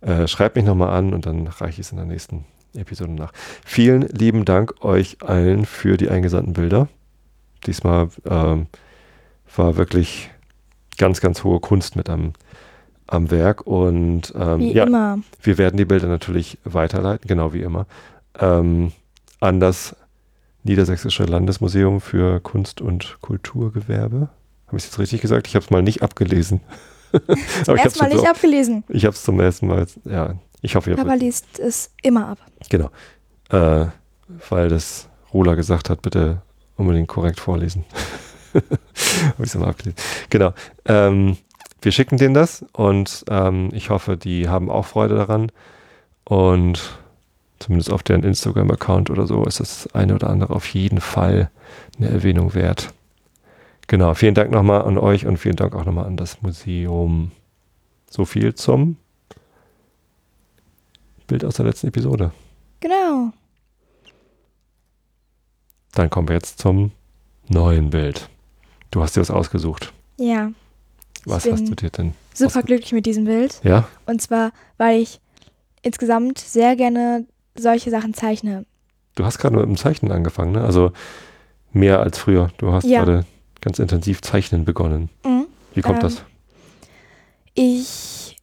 äh, 0.00 0.26
schreibt 0.26 0.56
mich 0.56 0.64
nochmal 0.64 0.90
an 0.90 1.14
und 1.14 1.26
dann 1.26 1.46
reiche 1.46 1.80
ich 1.80 1.86
es 1.86 1.92
in 1.92 1.98
der 1.98 2.06
nächsten 2.06 2.44
Episode 2.74 3.12
nach. 3.12 3.32
Vielen 3.64 4.02
lieben 4.02 4.44
Dank 4.44 4.84
euch 4.84 5.18
allen 5.22 5.64
für 5.64 5.96
die 5.96 6.08
eingesandten 6.08 6.54
Bilder. 6.54 6.88
Diesmal 7.66 8.08
ähm, 8.28 8.66
war 9.54 9.76
wirklich 9.76 10.30
ganz, 10.98 11.20
ganz 11.20 11.44
hohe 11.44 11.60
Kunst 11.60 11.96
mit 11.96 12.08
am, 12.08 12.32
am 13.06 13.30
Werk 13.30 13.66
und 13.66 14.32
ähm, 14.34 14.60
wie 14.60 14.72
ja, 14.72 14.84
immer. 14.84 15.18
wir 15.42 15.58
werden 15.58 15.76
die 15.76 15.84
Bilder 15.84 16.08
natürlich 16.08 16.58
weiterleiten, 16.64 17.28
genau 17.28 17.52
wie 17.52 17.62
immer, 17.62 17.86
ähm, 18.38 18.92
an 19.40 19.60
das 19.60 19.96
Niedersächsische 20.62 21.24
Landesmuseum 21.24 22.00
für 22.00 22.40
Kunst 22.40 22.80
und 22.80 23.18
Kulturgewerbe. 23.20 24.28
Habe 24.66 24.76
ich 24.76 24.84
es 24.84 24.90
jetzt 24.90 24.98
richtig 24.98 25.20
gesagt? 25.20 25.48
Ich 25.48 25.54
habe 25.54 25.64
es 25.64 25.70
mal 25.70 25.82
nicht 25.82 26.02
abgelesen. 26.02 26.60
zum 27.64 27.76
ersten 27.76 27.98
Mal 27.98 28.14
nicht 28.14 28.28
abgelesen. 28.28 28.84
Ich 28.88 29.04
habe 29.04 29.14
es 29.14 29.22
zum 29.22 29.40
ersten 29.40 29.66
Mal, 29.66 29.86
ja. 30.04 30.34
Ich 30.62 30.76
hoffe, 30.76 30.90
ihr 30.90 30.96
Papa 30.96 31.14
liest 31.14 31.58
es 31.58 31.90
immer 32.02 32.28
ab. 32.28 32.38
Genau. 32.68 32.90
Äh, 33.48 33.86
weil 34.48 34.68
das 34.68 35.08
Rola 35.32 35.54
gesagt 35.54 35.90
hat, 35.90 36.02
bitte 36.02 36.42
unbedingt 36.76 37.08
korrekt 37.08 37.40
vorlesen. 37.40 37.84
habe 38.54 38.64
ich 39.38 39.46
es 39.46 39.54
mal 39.54 39.68
abgelesen. 39.68 39.96
Genau. 40.28 40.52
Ähm, 40.84 41.36
wir 41.82 41.92
schicken 41.92 42.18
denen 42.18 42.34
das 42.34 42.64
und 42.72 43.24
ähm, 43.30 43.70
ich 43.72 43.90
hoffe, 43.90 44.16
die 44.16 44.48
haben 44.48 44.70
auch 44.70 44.86
Freude 44.86 45.16
daran. 45.16 45.50
Und 46.24 46.99
zumindest 47.60 47.92
auf 47.92 48.02
deren 48.02 48.24
Instagram-Account 48.24 49.10
oder 49.10 49.26
so, 49.26 49.44
ist 49.44 49.60
das 49.60 49.94
eine 49.94 50.14
oder 50.14 50.28
andere 50.28 50.54
auf 50.54 50.66
jeden 50.74 51.00
Fall 51.00 51.50
eine 51.98 52.08
Erwähnung 52.08 52.54
wert. 52.54 52.92
Genau, 53.86 54.14
vielen 54.14 54.34
Dank 54.34 54.50
nochmal 54.50 54.82
an 54.82 54.98
euch 54.98 55.26
und 55.26 55.36
vielen 55.36 55.56
Dank 55.56 55.74
auch 55.74 55.84
nochmal 55.84 56.06
an 56.06 56.16
das 56.16 56.42
Museum. 56.42 57.30
So 58.08 58.24
viel 58.24 58.54
zum 58.54 58.96
Bild 61.26 61.44
aus 61.44 61.56
der 61.56 61.66
letzten 61.66 61.88
Episode. 61.88 62.32
Genau. 62.80 63.32
Dann 65.92 66.08
kommen 66.08 66.28
wir 66.28 66.34
jetzt 66.34 66.58
zum 66.58 66.92
neuen 67.48 67.90
Bild. 67.90 68.28
Du 68.90 69.02
hast 69.02 69.16
dir 69.16 69.20
was 69.20 69.30
ausgesucht. 69.30 69.92
Ja. 70.18 70.52
Was 71.24 71.50
hast 71.50 71.68
du 71.68 71.74
dir 71.74 71.90
denn? 71.90 72.14
Super 72.32 72.62
glücklich 72.62 72.92
mit 72.92 73.06
diesem 73.06 73.24
Bild. 73.24 73.60
Ja. 73.62 73.88
Und 74.06 74.22
zwar, 74.22 74.52
weil 74.78 75.00
ich 75.00 75.20
insgesamt 75.82 76.38
sehr 76.38 76.76
gerne 76.76 77.26
solche 77.54 77.90
Sachen 77.90 78.14
zeichne. 78.14 78.64
Du 79.14 79.24
hast 79.24 79.38
gerade 79.38 79.56
mit 79.56 79.64
dem 79.64 79.76
Zeichnen 79.76 80.12
angefangen, 80.12 80.52
ne? 80.52 80.62
Also 80.62 80.92
mehr 81.72 82.00
als 82.00 82.18
früher. 82.18 82.50
Du 82.58 82.72
hast 82.72 82.84
ja. 82.84 83.04
gerade 83.04 83.26
ganz 83.60 83.78
intensiv 83.78 84.22
Zeichnen 84.22 84.64
begonnen. 84.64 85.10
Mhm. 85.24 85.46
Wie 85.74 85.82
kommt 85.82 85.98
ähm, 85.98 86.02
das? 86.02 86.24
Ich, 87.54 88.36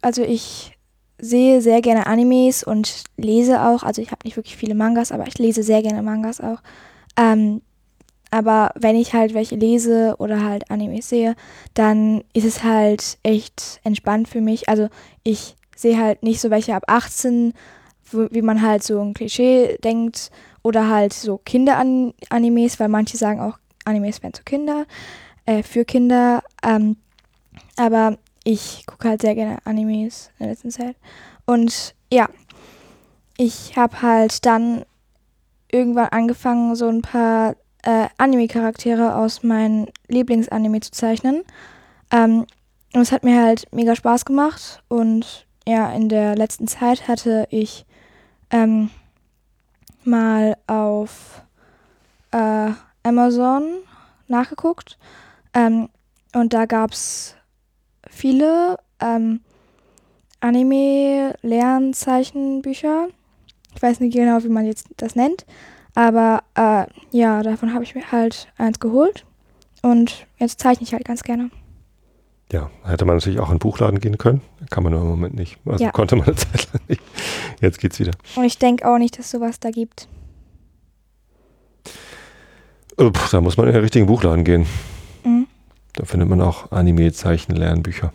also 0.00 0.22
ich 0.22 0.78
sehe 1.20 1.60
sehr 1.60 1.80
gerne 1.80 2.06
Animes 2.06 2.62
und 2.62 3.04
lese 3.16 3.62
auch. 3.62 3.82
Also 3.82 4.00
ich 4.00 4.10
habe 4.10 4.20
nicht 4.24 4.36
wirklich 4.36 4.56
viele 4.56 4.74
Mangas, 4.74 5.12
aber 5.12 5.26
ich 5.26 5.38
lese 5.38 5.62
sehr 5.62 5.82
gerne 5.82 6.02
Mangas 6.02 6.40
auch. 6.40 6.58
Ähm, 7.16 7.62
aber 8.30 8.72
wenn 8.74 8.94
ich 8.94 9.14
halt 9.14 9.34
welche 9.34 9.56
lese 9.56 10.14
oder 10.18 10.44
halt 10.44 10.70
Animes 10.70 11.08
sehe, 11.08 11.34
dann 11.74 12.22
ist 12.34 12.44
es 12.44 12.62
halt 12.62 13.18
echt 13.22 13.80
entspannt 13.84 14.28
für 14.28 14.40
mich. 14.40 14.68
Also 14.68 14.88
ich 15.24 15.56
sehe 15.74 15.98
halt 15.98 16.22
nicht 16.22 16.40
so 16.40 16.50
welche 16.50 16.74
ab 16.74 16.84
18 16.86 17.54
wie 18.12 18.42
man 18.42 18.62
halt 18.62 18.82
so 18.82 19.00
ein 19.00 19.14
Klischee 19.14 19.78
denkt 19.84 20.30
oder 20.62 20.88
halt 20.88 21.12
so 21.12 21.38
Kinder-Animes, 21.38 22.80
weil 22.80 22.88
manche 22.88 23.16
sagen 23.16 23.40
auch, 23.40 23.58
Animes 23.84 24.22
wären 24.22 24.34
zu 24.34 24.42
Kinder, 24.44 24.86
äh, 25.46 25.62
für 25.62 25.84
Kinder. 25.84 26.42
Ähm, 26.62 26.96
Aber 27.76 28.18
ich 28.44 28.84
gucke 28.86 29.08
halt 29.08 29.22
sehr 29.22 29.34
gerne 29.34 29.58
Animes 29.64 30.30
in 30.38 30.44
der 30.44 30.52
letzten 30.54 30.70
Zeit. 30.70 30.96
Und 31.46 31.94
ja, 32.12 32.28
ich 33.36 33.76
habe 33.76 34.02
halt 34.02 34.44
dann 34.46 34.84
irgendwann 35.70 36.08
angefangen, 36.08 36.74
so 36.74 36.88
ein 36.88 37.02
paar 37.02 37.56
äh, 37.82 38.06
Anime-Charaktere 38.18 39.16
aus 39.16 39.42
meinem 39.42 39.86
Lieblingsanime 40.08 40.80
zu 40.80 40.90
zeichnen. 40.90 41.44
Ähm, 42.10 42.46
und 42.94 43.02
es 43.02 43.12
hat 43.12 43.22
mir 43.22 43.42
halt 43.42 43.66
mega 43.72 43.94
Spaß 43.94 44.24
gemacht. 44.24 44.82
Und 44.88 45.46
ja, 45.66 45.90
in 45.92 46.08
der 46.08 46.34
letzten 46.36 46.68
Zeit 46.68 47.06
hatte 47.06 47.46
ich 47.50 47.84
ähm, 48.50 48.90
mal 50.04 50.56
auf 50.66 51.42
äh, 52.30 52.70
Amazon 53.02 53.64
nachgeguckt. 54.26 54.98
Ähm, 55.54 55.88
und 56.34 56.52
da 56.52 56.66
gab 56.66 56.92
es 56.92 57.34
viele 58.08 58.78
ähm, 59.00 59.40
Anime-Lernzeichenbücher. 60.40 63.08
Ich 63.74 63.82
weiß 63.82 63.98
nicht 64.00 64.14
genau, 64.14 64.42
wie 64.42 64.48
man 64.48 64.64
jetzt 64.66 64.88
das 64.96 65.14
nennt. 65.16 65.44
Aber 65.94 66.42
äh, 66.54 66.86
ja, 67.10 67.42
davon 67.42 67.74
habe 67.74 67.84
ich 67.84 67.94
mir 67.94 68.10
halt 68.12 68.50
eins 68.56 68.80
geholt. 68.80 69.26
Und 69.82 70.26
jetzt 70.38 70.60
zeichne 70.60 70.84
ich 70.84 70.92
halt 70.92 71.04
ganz 71.04 71.22
gerne. 71.22 71.50
Ja, 72.50 72.70
hätte 72.84 73.04
man 73.04 73.16
natürlich 73.16 73.40
auch 73.40 73.48
in 73.48 73.56
den 73.56 73.58
Buchladen 73.58 74.00
gehen 74.00 74.16
können. 74.16 74.40
Kann 74.70 74.82
man 74.82 74.92
nur 74.92 75.02
im 75.02 75.08
Moment 75.08 75.34
nicht. 75.34 75.58
Also 75.66 75.84
Ja. 75.84 75.90
konnte 75.92 76.16
man 76.16 76.26
eine 76.28 76.36
Zeit 76.36 76.68
lang 76.72 76.82
nicht. 76.88 77.02
Jetzt 77.60 77.78
geht's 77.78 77.98
wieder. 78.00 78.12
Und 78.36 78.44
ich 78.44 78.58
denke 78.58 78.88
auch 78.88 78.96
nicht, 78.98 79.18
dass 79.18 79.30
sowas 79.30 79.60
da 79.60 79.70
gibt. 79.70 80.08
Äh, 82.96 83.10
pff, 83.10 83.30
Da 83.30 83.40
muss 83.40 83.56
man 83.56 83.66
in 83.66 83.74
den 83.74 83.82
richtigen 83.82 84.06
Buchladen 84.06 84.44
gehen. 84.44 84.66
Mhm. 85.24 85.46
Da 85.94 86.04
findet 86.04 86.28
man 86.28 86.40
auch 86.40 86.70
Anime-Zeichen-Lernbücher. 86.72 88.12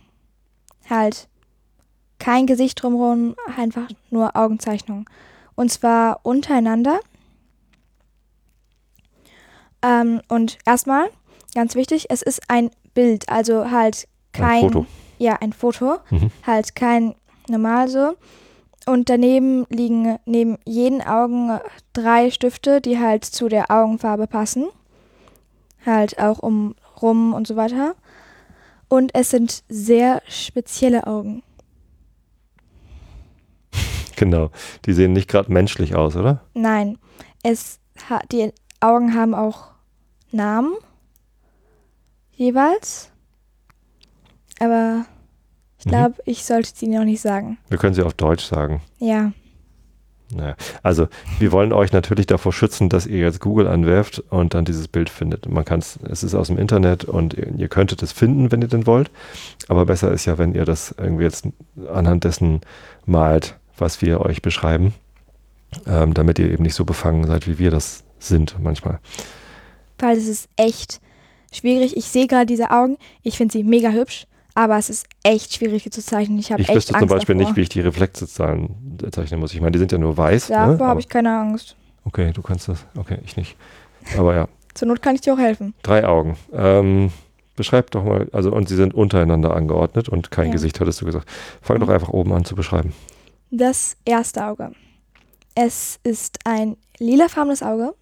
Halt 0.89 1.27
kein 2.19 2.47
Gesicht 2.47 2.81
drumherum, 2.81 3.35
einfach 3.57 3.89
nur 4.09 4.35
Augenzeichnungen. 4.35 5.05
Und 5.55 5.71
zwar 5.71 6.19
untereinander. 6.23 6.99
Ähm, 9.81 10.21
und 10.27 10.57
erstmal, 10.65 11.09
ganz 11.57 11.73
wichtig, 11.73 12.05
es 12.09 12.21
ist 12.21 12.41
ein 12.49 12.69
Bild, 12.93 13.27
also 13.29 13.71
halt 13.71 14.07
kein. 14.31 14.65
Ein 14.65 14.71
Foto. 14.71 14.85
Ja, 15.17 15.37
ein 15.41 15.53
Foto. 15.53 15.97
Mhm. 16.11 16.29
Halt 16.45 16.75
kein 16.75 17.15
normal 17.49 17.87
so. 17.87 18.15
Und 18.85 19.09
daneben 19.09 19.65
liegen 19.69 20.19
neben 20.25 20.59
jeden 20.65 21.01
Augen 21.01 21.59
drei 21.93 22.29
Stifte, 22.29 22.79
die 22.79 22.99
halt 22.99 23.25
zu 23.25 23.49
der 23.49 23.71
Augenfarbe 23.71 24.27
passen. 24.27 24.67
Halt 25.83 26.19
auch 26.19 26.37
um 26.37 26.75
rum 27.01 27.33
und 27.33 27.47
so 27.47 27.55
weiter. 27.55 27.95
Und 28.87 29.15
es 29.15 29.31
sind 29.31 29.63
sehr 29.67 30.21
spezielle 30.27 31.07
Augen. 31.07 31.41
Genau. 34.15 34.49
Die 34.85 34.93
sehen 34.93 35.13
nicht 35.13 35.29
gerade 35.29 35.51
menschlich 35.51 35.93
aus, 35.93 36.15
oder? 36.15 36.41
Nein, 36.55 36.97
es 37.43 37.79
ha 38.09 38.19
die 38.31 38.51
Augen 38.79 39.13
haben 39.13 39.35
auch 39.35 39.67
Namen 40.31 40.73
jeweils. 42.37 43.11
Aber 44.59 45.05
ich 45.79 45.85
Mhm. 45.85 45.89
glaube, 45.89 46.15
ich 46.25 46.45
sollte 46.45 46.71
sie 46.73 46.87
noch 46.87 47.03
nicht 47.03 47.21
sagen. 47.21 47.57
Wir 47.69 47.77
können 47.77 47.93
sie 47.93 48.03
auf 48.03 48.13
Deutsch 48.13 48.45
sagen. 48.45 48.81
Ja, 48.99 49.31
Naja. 50.29 50.57
Also, 50.83 51.07
wir 51.39 51.53
wollen 51.53 51.71
euch 51.71 51.93
natürlich 51.93 52.25
davor 52.25 52.51
schützen, 52.51 52.89
dass 52.89 53.05
ihr 53.05 53.19
jetzt 53.19 53.39
Google 53.39 53.65
anwerft 53.65 54.19
und 54.29 54.53
dann 54.55 54.65
dieses 54.65 54.89
Bild 54.89 55.09
findet. 55.09 55.47
Man 55.47 55.63
kann 55.63 55.79
es, 55.79 55.97
es 56.09 56.21
ist 56.21 56.35
aus 56.35 56.47
dem 56.47 56.57
Internet 56.57 57.05
und 57.05 57.33
ihr, 57.33 57.47
ihr 57.55 57.69
könntet 57.69 58.03
es 58.03 58.11
finden, 58.11 58.51
wenn 58.51 58.61
ihr 58.61 58.67
denn 58.67 58.85
wollt. 58.85 59.09
Aber 59.69 59.85
besser 59.85 60.11
ist 60.11 60.25
ja, 60.25 60.37
wenn 60.37 60.53
ihr 60.53 60.65
das 60.65 60.93
irgendwie 60.97 61.23
jetzt 61.23 61.47
anhand 61.93 62.25
dessen 62.25 62.59
malt, 63.05 63.55
was 63.77 64.01
wir 64.01 64.19
euch 64.19 64.41
beschreiben, 64.41 64.93
ähm, 65.85 66.13
damit 66.13 66.39
ihr 66.39 66.51
eben 66.51 66.63
nicht 66.63 66.75
so 66.75 66.83
befangen 66.83 67.25
seid, 67.25 67.47
wie 67.47 67.57
wir 67.57 67.71
das 67.71 68.03
sind 68.19 68.57
manchmal. 68.61 68.99
weil 69.99 70.17
es 70.17 70.27
ist 70.27 70.49
echt 70.57 70.99
schwierig. 71.53 71.95
Ich 71.97 72.05
sehe 72.05 72.27
gerade 72.27 72.45
diese 72.45 72.71
Augen. 72.71 72.97
Ich 73.23 73.37
finde 73.37 73.51
sie 73.53 73.63
mega 73.63 73.89
hübsch, 73.89 74.27
aber 74.55 74.77
es 74.77 74.89
ist 74.89 75.05
echt 75.23 75.53
schwierig 75.53 75.89
zu 75.91 76.01
zeichnen. 76.03 76.37
Ich 76.39 76.51
habe 76.51 76.61
Ich 76.61 76.69
echt 76.69 76.75
wüsste 76.77 76.93
Angst 76.95 77.07
zum 77.09 77.17
Beispiel 77.17 77.35
davor. 77.35 77.49
nicht, 77.49 77.57
wie 77.57 77.61
ich 77.61 77.69
die 77.69 77.81
Reflexzahlen 77.81 78.97
zeichnen 79.11 79.39
muss. 79.39 79.53
Ich 79.53 79.61
meine, 79.61 79.71
die 79.71 79.79
sind 79.79 79.91
ja 79.91 79.97
nur 79.97 80.17
weiß. 80.17 80.47
Davor 80.47 80.65
ne? 80.67 80.71
habe 80.73 80.85
Aber- 80.85 80.99
ich 80.99 81.09
keine 81.09 81.37
Angst. 81.37 81.75
Okay, 82.05 82.31
du 82.33 82.41
kannst 82.41 82.67
das. 82.69 82.85
Okay, 82.97 83.17
ich 83.25 83.35
nicht. 83.37 83.55
Aber 84.17 84.35
ja, 84.35 84.47
Zur 84.73 84.87
Not 84.87 85.01
kann 85.01 85.15
ich 85.15 85.21
dir 85.21 85.33
auch 85.33 85.39
helfen. 85.39 85.73
drei 85.83 86.05
Augen. 86.05 86.37
Ähm, 86.53 87.11
beschreib 87.55 87.89
doch 87.91 88.03
mal, 88.03 88.29
also 88.31 88.51
und 88.51 88.69
sie 88.69 88.75
sind 88.75 88.93
untereinander 88.93 89.55
angeordnet 89.55 90.07
und 90.07 90.29
kein 90.31 90.47
Ja. 90.47 90.51
Gesicht, 90.53 90.79
hattest 90.79 91.01
du 91.01 91.05
gesagt. 91.05 91.27
Fang 91.61 91.79
doch 91.79 91.87
Mhm. 91.87 91.93
einfach 91.93 92.09
oben 92.09 92.31
an 92.33 92.45
zu 92.45 92.55
beschreiben. 92.55 92.93
Das 93.49 93.97
erste 94.05 94.45
Auge. 94.45 94.71
Es 95.55 95.99
ist 96.03 96.37
ein 96.45 96.77
lilafarbenes 96.99 97.63
Auge. 97.63 97.95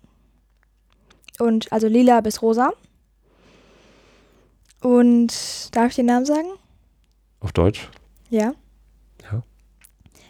Und 1.39 1.71
also 1.71 1.87
lila 1.87 2.21
bis 2.21 2.41
rosa. 2.41 2.71
Und 4.85 5.75
darf 5.75 5.87
ich 5.87 5.95
den 5.95 6.05
Namen 6.05 6.27
sagen? 6.27 6.47
Auf 7.39 7.51
Deutsch? 7.53 7.89
Ja. 8.29 8.53
Ja. 9.23 9.41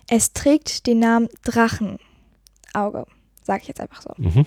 Es 0.10 0.32
trägt 0.32 0.88
den 0.88 1.00
Namen 1.00 1.28
Drachenauge. 1.44 3.06
Sag 3.44 3.64
ich 3.64 3.68
jetzt 3.68 3.82
einfach 3.82 4.02
so. 4.02 4.14
Mhm. 4.16 4.46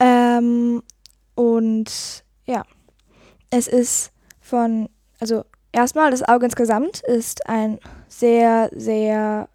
Ähm, 0.00 0.82
und 1.34 2.24
ja, 2.46 2.62
es 3.50 3.68
ist 3.68 4.10
von, 4.40 4.88
also 5.20 5.44
erstmal 5.72 6.10
das 6.10 6.22
Auge 6.22 6.46
insgesamt 6.46 7.02
ist 7.02 7.46
ein 7.50 7.78
sehr, 8.08 8.70
sehr 8.74 9.50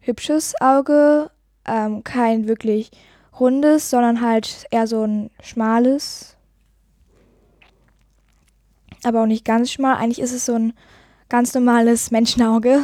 hübsches 0.00 0.54
Auge. 0.60 1.30
Ähm, 1.64 2.04
kein 2.04 2.46
wirklich 2.46 2.90
rundes, 3.40 3.88
sondern 3.88 4.20
halt 4.20 4.66
eher 4.70 4.86
so 4.86 5.02
ein 5.04 5.30
schmales. 5.42 6.36
Aber 9.04 9.22
auch 9.22 9.26
nicht 9.26 9.44
ganz 9.44 9.70
schmal. 9.70 9.96
Eigentlich 9.96 10.20
ist 10.20 10.32
es 10.32 10.46
so 10.46 10.54
ein 10.54 10.72
ganz 11.28 11.54
normales 11.54 12.10
Menschenauge. 12.10 12.82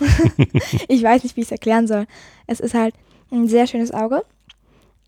ich 0.88 1.02
weiß 1.02 1.22
nicht, 1.22 1.36
wie 1.36 1.40
ich 1.40 1.46
es 1.46 1.52
erklären 1.52 1.86
soll. 1.86 2.06
Es 2.46 2.60
ist 2.60 2.74
halt 2.74 2.94
ein 3.30 3.48
sehr 3.48 3.66
schönes 3.66 3.92
Auge. 3.92 4.24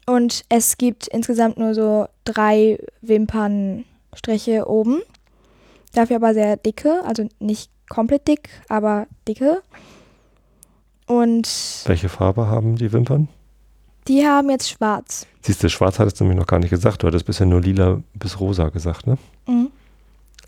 Und 0.06 0.44
es 0.48 0.78
gibt 0.78 1.06
insgesamt 1.08 1.58
nur 1.58 1.74
so 1.74 2.06
drei 2.24 2.78
Wimpernstriche 3.02 4.66
oben. 4.66 5.02
Dafür 5.92 6.16
aber 6.16 6.34
sehr 6.34 6.56
dicke, 6.56 7.02
also 7.04 7.28
nicht 7.38 7.70
komplett 7.88 8.26
dick, 8.28 8.48
aber 8.68 9.06
dicke. 9.26 9.62
Und 11.06 11.48
Welche 11.86 12.08
Farbe 12.08 12.46
haben 12.46 12.76
die 12.76 12.92
Wimpern? 12.92 13.28
die 14.08 14.26
haben 14.26 14.50
jetzt 14.50 14.70
schwarz. 14.70 15.26
Siehst 15.42 15.62
du, 15.62 15.68
schwarz 15.68 15.98
hattest 15.98 16.18
du 16.18 16.24
nämlich 16.24 16.38
noch 16.38 16.46
gar 16.46 16.58
nicht 16.58 16.70
gesagt. 16.70 17.02
Du 17.02 17.06
hattest 17.06 17.26
bisher 17.26 17.46
nur 17.46 17.60
lila 17.60 18.02
bis 18.14 18.40
rosa 18.40 18.70
gesagt, 18.70 19.06
ne? 19.06 19.18
Mhm. 19.46 19.70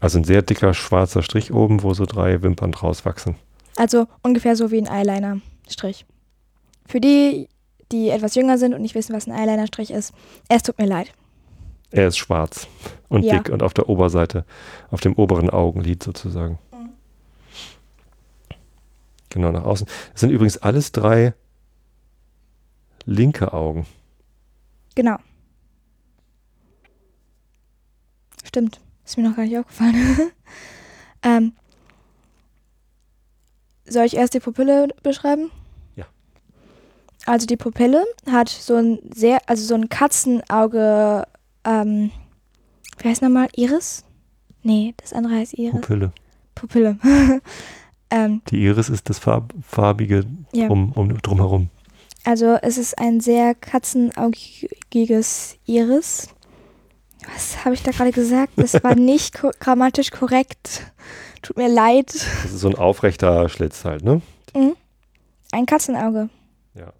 Also 0.00 0.18
ein 0.18 0.24
sehr 0.24 0.42
dicker 0.42 0.72
schwarzer 0.74 1.22
Strich 1.22 1.52
oben, 1.52 1.82
wo 1.82 1.92
so 1.94 2.06
drei 2.06 2.42
Wimpern 2.42 2.72
draus 2.72 3.04
wachsen. 3.04 3.36
Also 3.76 4.06
ungefähr 4.22 4.56
so 4.56 4.70
wie 4.70 4.78
ein 4.78 4.88
Eyeliner-Strich. 4.88 6.06
Für 6.86 7.00
die, 7.00 7.48
die 7.92 8.08
etwas 8.08 8.34
jünger 8.34 8.58
sind 8.58 8.74
und 8.74 8.82
nicht 8.82 8.94
wissen, 8.94 9.14
was 9.14 9.26
ein 9.28 9.32
Eyeliner-Strich 9.32 9.90
ist, 9.90 10.12
es 10.48 10.62
tut 10.62 10.78
mir 10.78 10.86
leid. 10.86 11.12
Er 11.90 12.06
ist 12.08 12.18
schwarz 12.18 12.66
und 13.08 13.24
Ja. 13.24 13.38
dick 13.38 13.52
und 13.52 13.62
auf 13.62 13.74
der 13.74 13.88
Oberseite, 13.88 14.44
auf 14.90 15.00
dem 15.00 15.14
oberen 15.14 15.50
Augenlid 15.50 16.02
sozusagen. 16.02 16.58
Mhm. 16.72 16.90
Genau 19.28 19.52
nach 19.52 19.64
außen. 19.64 19.86
Es 20.14 20.20
sind 20.20 20.30
übrigens 20.30 20.56
alles 20.58 20.92
drei 20.92 21.34
linke 23.04 23.52
Augen. 23.52 23.86
Genau. 24.94 25.16
Stimmt. 28.44 28.80
Ist 29.10 29.16
mir 29.16 29.28
noch 29.28 29.34
gar 29.34 29.42
nicht 29.42 29.58
aufgefallen. 29.58 29.96
ähm, 31.24 31.52
soll 33.84 34.04
ich 34.04 34.14
erst 34.14 34.34
die 34.34 34.38
Pupille 34.38 34.86
beschreiben? 35.02 35.50
Ja. 35.96 36.06
Also 37.26 37.44
die 37.44 37.56
Pupille 37.56 38.04
hat 38.30 38.48
so 38.48 38.76
ein 38.76 39.00
sehr, 39.12 39.40
also 39.46 39.64
so 39.64 39.74
ein 39.74 39.88
Katzenauge, 39.88 41.26
ähm, 41.64 42.12
wie 42.98 43.08
heißt 43.08 43.20
nochmal? 43.20 43.48
Iris? 43.56 44.04
Nee, 44.62 44.94
das 44.98 45.12
andere 45.12 45.34
heißt 45.34 45.54
Iris. 45.54 45.72
Pupille. 45.72 46.12
Pupille. 46.54 46.96
ähm, 48.10 48.42
Die 48.48 48.62
Iris 48.62 48.90
ist 48.90 49.10
das 49.10 49.18
farb, 49.18 49.52
farbige 49.60 50.24
ja. 50.52 50.68
drum, 50.68 50.92
um, 50.92 51.20
drumherum. 51.20 51.68
Also 52.22 52.58
es 52.62 52.78
ist 52.78 52.96
ein 52.96 53.18
sehr 53.18 53.56
katzenaugiges 53.56 55.58
Iris. 55.66 56.28
Was 57.26 57.64
habe 57.64 57.74
ich 57.74 57.82
da 57.82 57.90
gerade 57.90 58.12
gesagt? 58.12 58.52
Das 58.56 58.82
war 58.82 58.94
nicht 58.96 59.38
ko 59.38 59.50
grammatisch 59.58 60.10
korrekt. 60.10 60.92
Tut 61.42 61.56
mir 61.56 61.68
leid. 61.68 62.08
Das 62.14 62.44
ist 62.52 62.60
so 62.60 62.68
ein 62.68 62.74
aufrechter 62.74 63.48
Schlitz 63.48 63.84
halt, 63.84 64.04
ne? 64.04 64.20
Mhm. 64.54 64.76
Ein 65.52 65.66
Katzenauge. 65.66 66.28
Ja. 66.74 66.92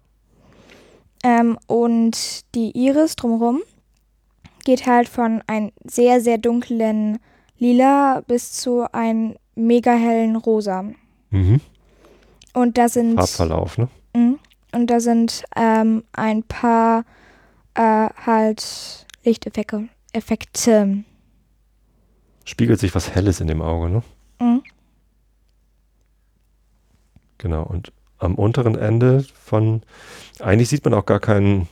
Ähm, 1.23 1.57
und 1.67 2.41
die 2.55 2.71
Iris 2.71 3.15
drumherum 3.15 3.61
geht 4.63 4.85
halt 4.85 5.09
von 5.09 5.43
einem 5.47 5.71
sehr, 5.83 6.21
sehr 6.21 6.37
dunklen 6.37 7.19
Lila 7.57 8.21
bis 8.27 8.53
zu 8.53 8.91
einem 8.91 9.35
mega 9.55 9.93
hellen 9.93 10.35
Rosa. 10.35 10.85
Mhm. 11.29 11.61
Und 12.53 12.77
da 12.77 12.89
sind 12.89 13.15
Farbverlauf, 13.15 13.77
ne? 13.77 13.87
Mhm. 14.15 14.39
Und 14.73 14.87
da 14.87 14.99
sind 14.99 15.43
ähm, 15.55 16.03
ein 16.13 16.43
paar 16.43 17.03
äh, 17.75 18.09
halt 18.25 19.05
Lichteffekte. 19.23 19.87
Effekte. 20.13 21.03
Spiegelt 22.43 22.79
sich 22.79 22.93
was 22.95 23.13
Helles 23.13 23.39
in 23.39 23.47
dem 23.47 23.61
Auge, 23.61 23.89
ne? 23.89 24.03
Mhm. 24.39 24.63
Genau. 27.37 27.63
Und 27.63 27.91
am 28.17 28.35
unteren 28.35 28.75
Ende 28.75 29.25
von, 29.33 29.81
eigentlich 30.39 30.69
sieht 30.69 30.85
man 30.85 30.93
auch 30.93 31.05
gar 31.05 31.19
kein, 31.19 31.67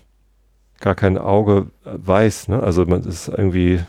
gar 0.79 0.96
kein 0.96 1.17
Auge 1.17 1.72
äh, 1.86 1.91
weiß, 1.96 2.48
ne? 2.48 2.62
Also 2.62 2.86
man 2.86 3.03
ist 3.03 3.27
irgendwie 3.27 3.81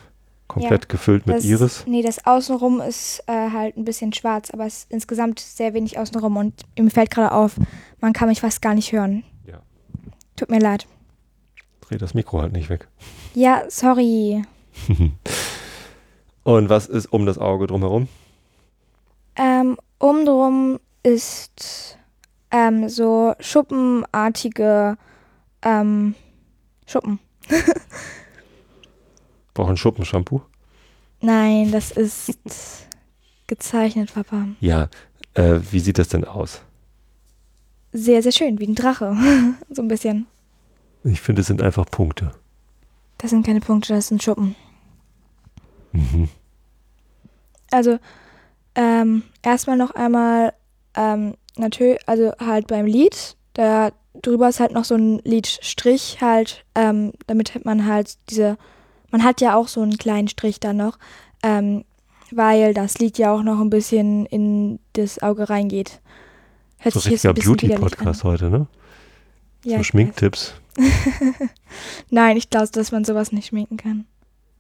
komplett 0.46 0.88
gefüllt 0.88 1.26
mit 1.26 1.36
Das, 1.36 1.44
Iris. 1.44 1.84
Nee, 1.86 2.02
das 2.02 2.26
Außenrum 2.26 2.80
ist 2.80 3.22
äh, 3.28 3.50
halt 3.50 3.76
ein 3.76 3.84
bisschen 3.84 4.12
schwarz, 4.12 4.50
aber 4.50 4.66
es 4.66 4.78
ist 4.78 4.90
insgesamt 4.90 5.38
sehr 5.38 5.74
wenig 5.74 5.96
Außenrum 5.98 6.36
und 6.36 6.64
mir 6.78 6.90
fällt 6.90 7.10
gerade 7.12 7.32
auf, 7.32 7.56
man 8.00 8.12
kann 8.12 8.28
mich 8.28 8.40
fast 8.40 8.60
gar 8.60 8.74
nicht 8.74 8.92
hören. 8.92 9.22
Ja. 9.46 9.60
Tut 10.36 10.50
mir 10.50 10.58
leid. 10.58 10.86
Dreh 11.82 11.98
das 11.98 12.14
Mikro 12.14 12.42
halt 12.42 12.52
nicht 12.52 12.68
weg. 12.68 12.88
Ja, 13.34 13.64
sorry. 13.68 14.42
Und 16.42 16.68
was 16.68 16.86
ist 16.86 17.06
um 17.12 17.26
das 17.26 17.38
Auge 17.38 17.66
drumherum? 17.66 18.08
Ähm, 19.36 19.76
umdrum 19.98 20.80
ist 21.02 21.98
ähm, 22.50 22.88
so 22.88 23.34
schuppenartige 23.40 24.96
ähm, 25.62 26.14
Schuppen. 26.86 27.18
Braucht 29.54 29.70
ein 29.70 29.76
Schuppenshampoo? 29.76 30.42
Nein, 31.20 31.70
das 31.70 31.90
ist 31.90 32.38
gezeichnet, 33.46 34.14
Papa. 34.14 34.46
Ja. 34.60 34.88
Äh, 35.34 35.60
wie 35.70 35.80
sieht 35.80 35.98
das 35.98 36.08
denn 36.08 36.24
aus? 36.24 36.62
Sehr, 37.92 38.22
sehr 38.22 38.32
schön, 38.32 38.58
wie 38.58 38.66
ein 38.66 38.74
Drache. 38.74 39.16
so 39.70 39.82
ein 39.82 39.88
bisschen. 39.88 40.26
Ich 41.04 41.20
finde, 41.20 41.42
es 41.42 41.46
sind 41.46 41.62
einfach 41.62 41.86
Punkte. 41.86 42.32
Das 43.20 43.30
sind 43.30 43.44
keine 43.44 43.60
Punkte, 43.60 43.92
das 43.92 44.08
sind 44.08 44.22
Schuppen. 44.22 44.56
Mhm. 45.92 46.28
Also, 47.70 47.98
ähm, 48.74 49.24
erstmal 49.42 49.76
noch 49.76 49.90
einmal, 49.90 50.54
ähm, 50.94 51.34
natürlich, 51.56 51.98
also 52.06 52.32
halt 52.40 52.66
beim 52.66 52.86
Lied, 52.86 53.36
da 53.52 53.92
drüber 54.22 54.48
ist 54.48 54.58
halt 54.60 54.72
noch 54.72 54.84
so 54.84 54.94
ein 54.94 55.18
Lidstrich 55.24 56.18
halt, 56.20 56.64
ähm, 56.74 57.12
damit 57.26 57.54
hat 57.54 57.64
man 57.64 57.86
halt 57.86 58.16
diese, 58.30 58.56
man 59.10 59.22
hat 59.22 59.40
ja 59.40 59.54
auch 59.54 59.68
so 59.68 59.82
einen 59.82 59.98
kleinen 59.98 60.28
Strich 60.28 60.58
dann 60.58 60.78
noch, 60.78 60.98
ähm, 61.42 61.84
weil 62.30 62.74
das 62.74 62.98
Lied 62.98 63.18
ja 63.18 63.32
auch 63.32 63.42
noch 63.42 63.60
ein 63.60 63.70
bisschen 63.70 64.24
in 64.26 64.78
das 64.94 65.22
Auge 65.22 65.50
reingeht. 65.50 66.00
Hört 66.78 66.94
So 66.94 67.00
richtiger. 67.00 67.34
Beauty-Podcast 67.34 68.24
heute, 68.24 68.48
ne? 68.50 68.66
Ja, 69.64 69.78
so. 69.78 69.84
Schminktipps. 69.84 70.54
Nein, 72.10 72.36
ich 72.36 72.50
glaube, 72.50 72.68
dass 72.72 72.92
man 72.92 73.04
sowas 73.04 73.32
nicht 73.32 73.48
schminken 73.48 73.76
kann. 73.76 74.06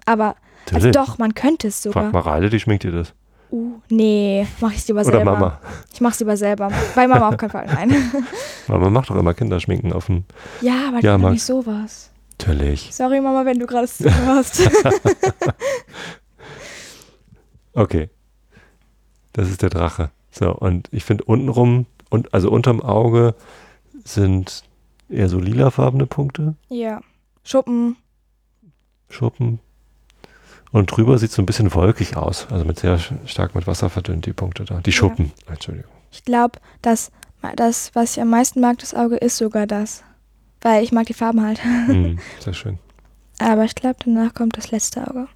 Aber, 0.06 0.36
also 0.72 0.90
doch, 0.90 1.18
man 1.18 1.34
könnte 1.34 1.68
es 1.68 1.82
sogar. 1.82 2.04
Frag 2.04 2.12
mal 2.12 2.20
Reile, 2.20 2.50
die 2.50 2.60
schminkt 2.60 2.84
dir 2.84 2.92
das. 2.92 3.14
Uh, 3.50 3.80
nee, 3.88 4.46
mach 4.60 4.72
ich 4.72 4.86
lieber 4.86 5.00
Oder 5.00 5.10
selber. 5.10 5.32
Mama. 5.32 5.60
Ich 5.92 6.00
mach's 6.00 6.20
lieber 6.20 6.36
selber. 6.36 6.70
Bei 6.94 7.08
Mama 7.08 7.28
auf 7.28 7.36
keinen 7.36 7.50
Fall, 7.50 7.66
nein. 7.66 7.90
Mama 8.68 8.90
macht 8.90 9.10
doch 9.10 9.16
immer 9.16 9.34
Kinderschminken 9.34 9.92
auf 9.92 10.06
dem. 10.06 10.24
Ja, 10.60 10.88
aber 10.88 11.00
Ja, 11.00 11.18
nicht 11.18 11.42
sowas. 11.42 12.10
Natürlich. 12.38 12.94
Sorry, 12.94 13.20
Mama, 13.20 13.44
wenn 13.44 13.58
du 13.58 13.66
gerade 13.66 13.88
zuhörst. 13.88 14.70
Okay. 17.72 18.10
Das 19.32 19.48
ist 19.48 19.62
der 19.62 19.70
Drache. 19.70 20.10
So, 20.30 20.52
und 20.54 20.88
ich 20.92 21.04
finde 21.04 21.24
untenrum, 21.24 21.86
und, 22.08 22.34
also 22.34 22.50
unterm 22.50 22.80
Auge 22.82 23.34
sind 24.04 24.64
eher 25.10 25.28
so 25.28 25.38
lilafarbene 25.38 26.06
Punkte, 26.06 26.54
ja. 26.68 27.00
Schuppen. 27.44 27.96
Schuppen. 29.08 29.58
Und 30.72 30.86
drüber 30.86 31.18
sieht 31.18 31.30
es 31.30 31.36
so 31.36 31.42
ein 31.42 31.46
bisschen 31.46 31.74
wolkig 31.74 32.16
aus. 32.16 32.46
Also 32.50 32.64
mit 32.64 32.78
sehr 32.78 32.98
stark 33.26 33.54
mit 33.54 33.66
Wasser 33.66 33.90
verdünnt, 33.90 34.26
die 34.26 34.32
Punkte 34.32 34.64
da. 34.64 34.80
Die 34.80 34.90
Ja. 34.90 34.96
Schuppen. 34.96 35.32
Entschuldigung. 35.48 35.90
Ich 36.12 36.24
glaube, 36.24 36.60
dass 36.82 37.10
das, 37.56 37.90
was 37.94 38.12
ich 38.16 38.22
am 38.22 38.30
meisten 38.30 38.60
mag, 38.60 38.78
das 38.78 38.94
Auge, 38.94 39.16
ist 39.16 39.36
sogar 39.36 39.66
das. 39.66 40.04
Weil 40.60 40.84
ich 40.84 40.92
mag 40.92 41.06
die 41.06 41.14
Farben 41.14 41.42
halt. 41.44 41.60
Hm, 41.86 42.18
sehr 42.38 42.52
schön. 42.52 42.78
Aber 43.38 43.64
ich 43.64 43.74
glaube, 43.74 43.96
danach 44.04 44.34
kommt 44.34 44.56
das 44.58 44.70
letzte 44.70 45.08
Auge. 45.08 45.26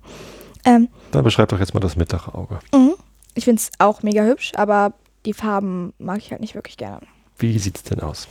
Ähm, 0.66 0.88
Dann 1.10 1.24
beschreib 1.24 1.48
doch 1.48 1.58
jetzt 1.58 1.74
mal 1.74 1.80
das 1.80 1.96
mittlere 1.96 2.34
Auge. 2.34 2.58
mhm. 2.72 2.94
ich 3.34 3.44
finde 3.44 3.60
es 3.60 3.70
auch 3.78 4.02
mega 4.02 4.22
hübsch, 4.22 4.52
aber 4.56 4.92
die 5.26 5.32
Farben 5.32 5.94
mag 5.98 6.18
ich 6.18 6.30
halt 6.30 6.42
nicht 6.42 6.54
wirklich 6.54 6.76
gerne. 6.76 7.00
Wie 7.38 7.58
sieht 7.58 7.76
es 7.76 7.82
denn 7.82 8.00
aus? 8.00 8.28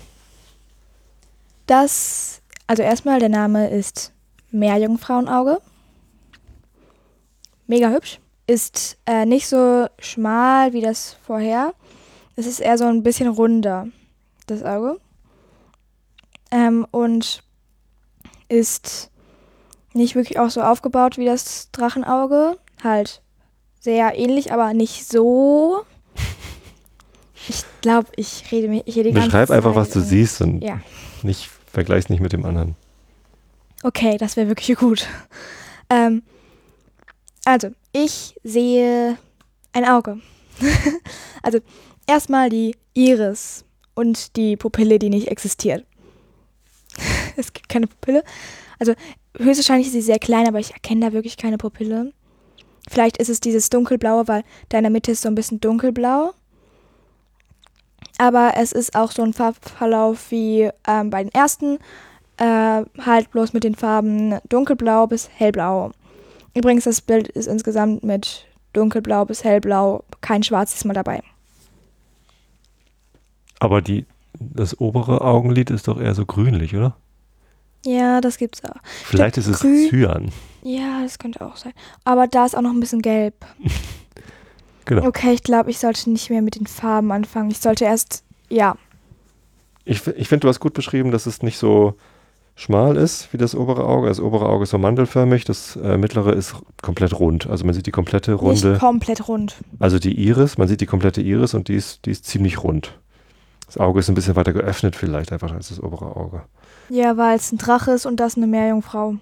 Das, 1.65 2.41
also 2.67 2.83
erstmal, 2.83 3.19
der 3.19 3.29
Name 3.29 3.69
ist 3.69 4.11
Meerjungfrauenauge. 4.51 5.59
Mega 7.67 7.89
hübsch. 7.89 8.19
Ist 8.45 8.97
äh, 9.05 9.25
nicht 9.25 9.47
so 9.47 9.87
schmal 9.99 10.73
wie 10.73 10.81
das 10.81 11.15
vorher. 11.25 11.73
Es 12.35 12.45
ist 12.45 12.59
eher 12.59 12.77
so 12.77 12.85
ein 12.85 13.03
bisschen 13.03 13.29
runder, 13.29 13.87
das 14.47 14.63
Auge. 14.63 14.99
Ähm, 16.51 16.85
und 16.91 17.43
ist 18.49 19.09
nicht 19.93 20.15
wirklich 20.15 20.39
auch 20.39 20.49
so 20.49 20.61
aufgebaut 20.61 21.17
wie 21.17 21.25
das 21.25 21.71
Drachenauge. 21.71 22.57
Halt 22.83 23.21
sehr 23.79 24.17
ähnlich, 24.17 24.51
aber 24.51 24.73
nicht 24.73 25.07
so. 25.07 25.85
Ich 27.47 27.63
glaube, 27.81 28.07
ich 28.15 28.51
rede 28.51 28.67
mich. 28.67 28.83
Ich 28.85 28.95
rede 28.95 29.09
die 29.09 29.15
ganze 29.15 29.27
Beschreib 29.27 29.51
einfach, 29.51 29.71
Zeit 29.71 29.81
was 29.81 29.89
du 29.91 29.99
siehst 30.01 30.41
und 30.41 30.61
Ja. 30.61 30.79
Nicht 31.23 31.49
vergleich's 31.71 32.09
nicht 32.09 32.21
mit 32.21 32.33
dem 32.33 32.45
anderen. 32.45 32.75
Okay, 33.83 34.17
das 34.17 34.37
wäre 34.37 34.47
wirklich 34.47 34.77
gut. 34.77 35.07
Ähm, 35.89 36.23
also, 37.45 37.69
ich 37.91 38.35
sehe 38.43 39.17
ein 39.73 39.85
Auge. 39.85 40.19
also, 41.43 41.59
erstmal 42.07 42.49
die 42.49 42.75
Iris 42.93 43.65
und 43.93 44.35
die 44.37 44.55
Pupille, 44.55 44.99
die 44.99 45.09
nicht 45.09 45.27
existiert. 45.27 45.85
es 47.35 47.51
gibt 47.51 47.67
keine 47.69 47.87
Pupille. 47.87 48.23
Also, 48.79 48.93
höchstwahrscheinlich 49.37 49.87
ist 49.87 49.93
sie 49.93 50.01
sehr 50.01 50.19
klein, 50.19 50.47
aber 50.47 50.59
ich 50.59 50.71
erkenne 50.71 51.07
da 51.07 51.13
wirklich 51.13 51.37
keine 51.37 51.57
Pupille. 51.57 52.13
Vielleicht 52.89 53.17
ist 53.17 53.29
es 53.29 53.39
dieses 53.39 53.69
dunkelblaue, 53.69 54.27
weil 54.27 54.43
da 54.69 54.77
in 54.77 54.83
der 54.83 54.91
Mitte 54.91 55.11
ist 55.11 55.21
so 55.21 55.29
ein 55.29 55.35
bisschen 55.35 55.59
dunkelblau. 55.59 56.33
Aber 58.17 58.53
es 58.57 58.71
ist 58.71 58.95
auch 58.95 59.11
so 59.11 59.23
ein 59.23 59.33
Farbverlauf 59.33 60.31
wie 60.31 60.69
ähm, 60.87 61.09
bei 61.09 61.23
den 61.23 61.33
ersten 61.33 61.79
äh, 62.37 62.83
halt 63.05 63.31
bloß 63.31 63.53
mit 63.53 63.63
den 63.63 63.75
Farben 63.75 64.39
dunkelblau 64.49 65.07
bis 65.07 65.29
hellblau. 65.33 65.91
Übrigens, 66.53 66.83
das 66.83 67.01
Bild 67.01 67.27
ist 67.27 67.47
insgesamt 67.47 68.03
mit 68.03 68.45
dunkelblau 68.73 69.25
bis 69.25 69.43
hellblau, 69.43 70.03
kein 70.21 70.43
Schwarz 70.43 70.73
ist 70.73 70.85
mal 70.85 70.93
dabei. 70.93 71.21
Aber 73.59 73.81
die, 73.81 74.05
das 74.39 74.79
obere 74.79 75.21
Augenlid 75.21 75.69
ist 75.69 75.87
doch 75.87 75.99
eher 75.99 76.13
so 76.13 76.25
grünlich, 76.25 76.75
oder? 76.75 76.95
Ja, 77.85 78.21
das 78.21 78.37
gibt's 78.37 78.63
auch. 78.63 78.75
Vielleicht 78.83 79.37
ist 79.37 79.47
es 79.47 79.59
Cyan. 79.59 80.31
Ja, 80.63 81.01
das 81.03 81.19
könnte 81.19 81.45
auch 81.45 81.57
sein. 81.57 81.73
Aber 82.05 82.27
da 82.27 82.45
ist 82.45 82.55
auch 82.55 82.61
noch 82.61 82.71
ein 82.71 82.79
bisschen 82.79 83.01
gelb. 83.01 83.33
Genau. 84.85 85.05
Okay, 85.05 85.31
ich 85.33 85.43
glaube, 85.43 85.69
ich 85.69 85.79
sollte 85.79 86.09
nicht 86.09 86.29
mehr 86.29 86.41
mit 86.41 86.55
den 86.55 86.67
Farben 86.67 87.11
anfangen. 87.11 87.51
Ich 87.51 87.59
sollte 87.59 87.85
erst, 87.85 88.23
ja. 88.49 88.75
Ich, 89.85 90.05
ich 90.07 90.27
finde, 90.27 90.41
du 90.41 90.47
hast 90.49 90.59
gut 90.59 90.73
beschrieben, 90.73 91.11
dass 91.11 91.25
es 91.25 91.41
nicht 91.41 91.57
so 91.57 91.95
schmal 92.55 92.97
ist 92.97 93.33
wie 93.33 93.37
das 93.37 93.55
obere 93.55 93.85
Auge. 93.85 94.07
Das 94.07 94.19
obere 94.19 94.47
Auge 94.47 94.63
ist 94.63 94.69
so 94.69 94.77
mandelförmig, 94.77 95.45
das 95.45 95.75
äh, 95.77 95.97
mittlere 95.97 96.33
ist 96.33 96.55
komplett 96.81 97.19
rund. 97.19 97.47
Also 97.47 97.65
man 97.65 97.73
sieht 97.73 97.85
die 97.87 97.91
komplette 97.91 98.33
Runde, 98.33 98.71
Nicht 98.71 98.79
komplett 98.79 99.27
rund. 99.27 99.55
also 99.79 99.99
die 99.99 100.13
Iris, 100.27 100.57
man 100.57 100.67
sieht 100.67 100.81
die 100.81 100.85
komplette 100.85 101.21
Iris 101.21 101.53
und 101.53 101.67
die 101.67 101.75
ist, 101.75 102.05
die 102.05 102.11
ist 102.11 102.25
ziemlich 102.25 102.63
rund. 102.63 102.97
Das 103.65 103.77
Auge 103.77 103.99
ist 103.99 104.09
ein 104.09 104.15
bisschen 104.15 104.35
weiter 104.35 104.53
geöffnet 104.53 104.95
vielleicht 104.95 105.31
einfach 105.31 105.51
als 105.51 105.69
das 105.69 105.81
obere 105.81 106.15
Auge. 106.15 106.43
Ja, 106.89 107.17
weil 107.17 107.37
es 107.37 107.51
ein 107.51 107.57
Drache 107.57 107.91
ist 107.91 108.05
und 108.05 108.19
das 108.19 108.37
eine 108.37 108.45
Meerjungfrau. 108.45 109.15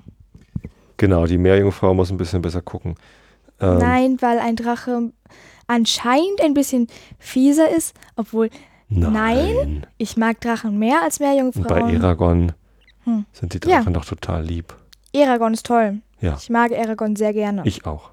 Genau, 0.97 1.25
die 1.25 1.37
Meerjungfrau 1.37 1.93
muss 1.93 2.11
ein 2.11 2.17
bisschen 2.17 2.41
besser 2.41 2.61
gucken. 2.61 2.95
Ähm, 3.61 3.77
Nein, 3.77 4.17
weil 4.19 4.39
ein 4.39 4.55
Drache 4.55 5.11
anscheinend 5.71 6.41
ein 6.43 6.53
bisschen 6.53 6.87
fieser 7.19 7.69
ist, 7.75 7.95
obwohl 8.15 8.49
nein. 8.89 9.11
Nein. 9.13 9.87
ich 9.97 10.17
mag 10.17 10.39
Drachen 10.41 10.77
mehr 10.77 11.01
als 11.03 11.19
Und 11.19 11.25
bei 11.25 11.33
Meerjungfrauen. 11.33 11.95
Eragon 11.95 12.51
Hm. 13.05 13.25
sind 13.31 13.53
die 13.53 13.67
Ja. 13.69 13.77
Drachen 13.77 13.93
doch 13.93 14.05
total 14.05 14.43
lieb. 14.43 14.75
Eragon 15.13 15.53
ist 15.53 15.65
toll. 15.65 16.01
Ja. 16.19 16.37
Ich 16.39 16.49
mag 16.49 16.71
Eragon 16.71 17.15
sehr 17.15 17.33
gerne. 17.33 17.63
Ich 17.65 17.85
auch. 17.85 18.11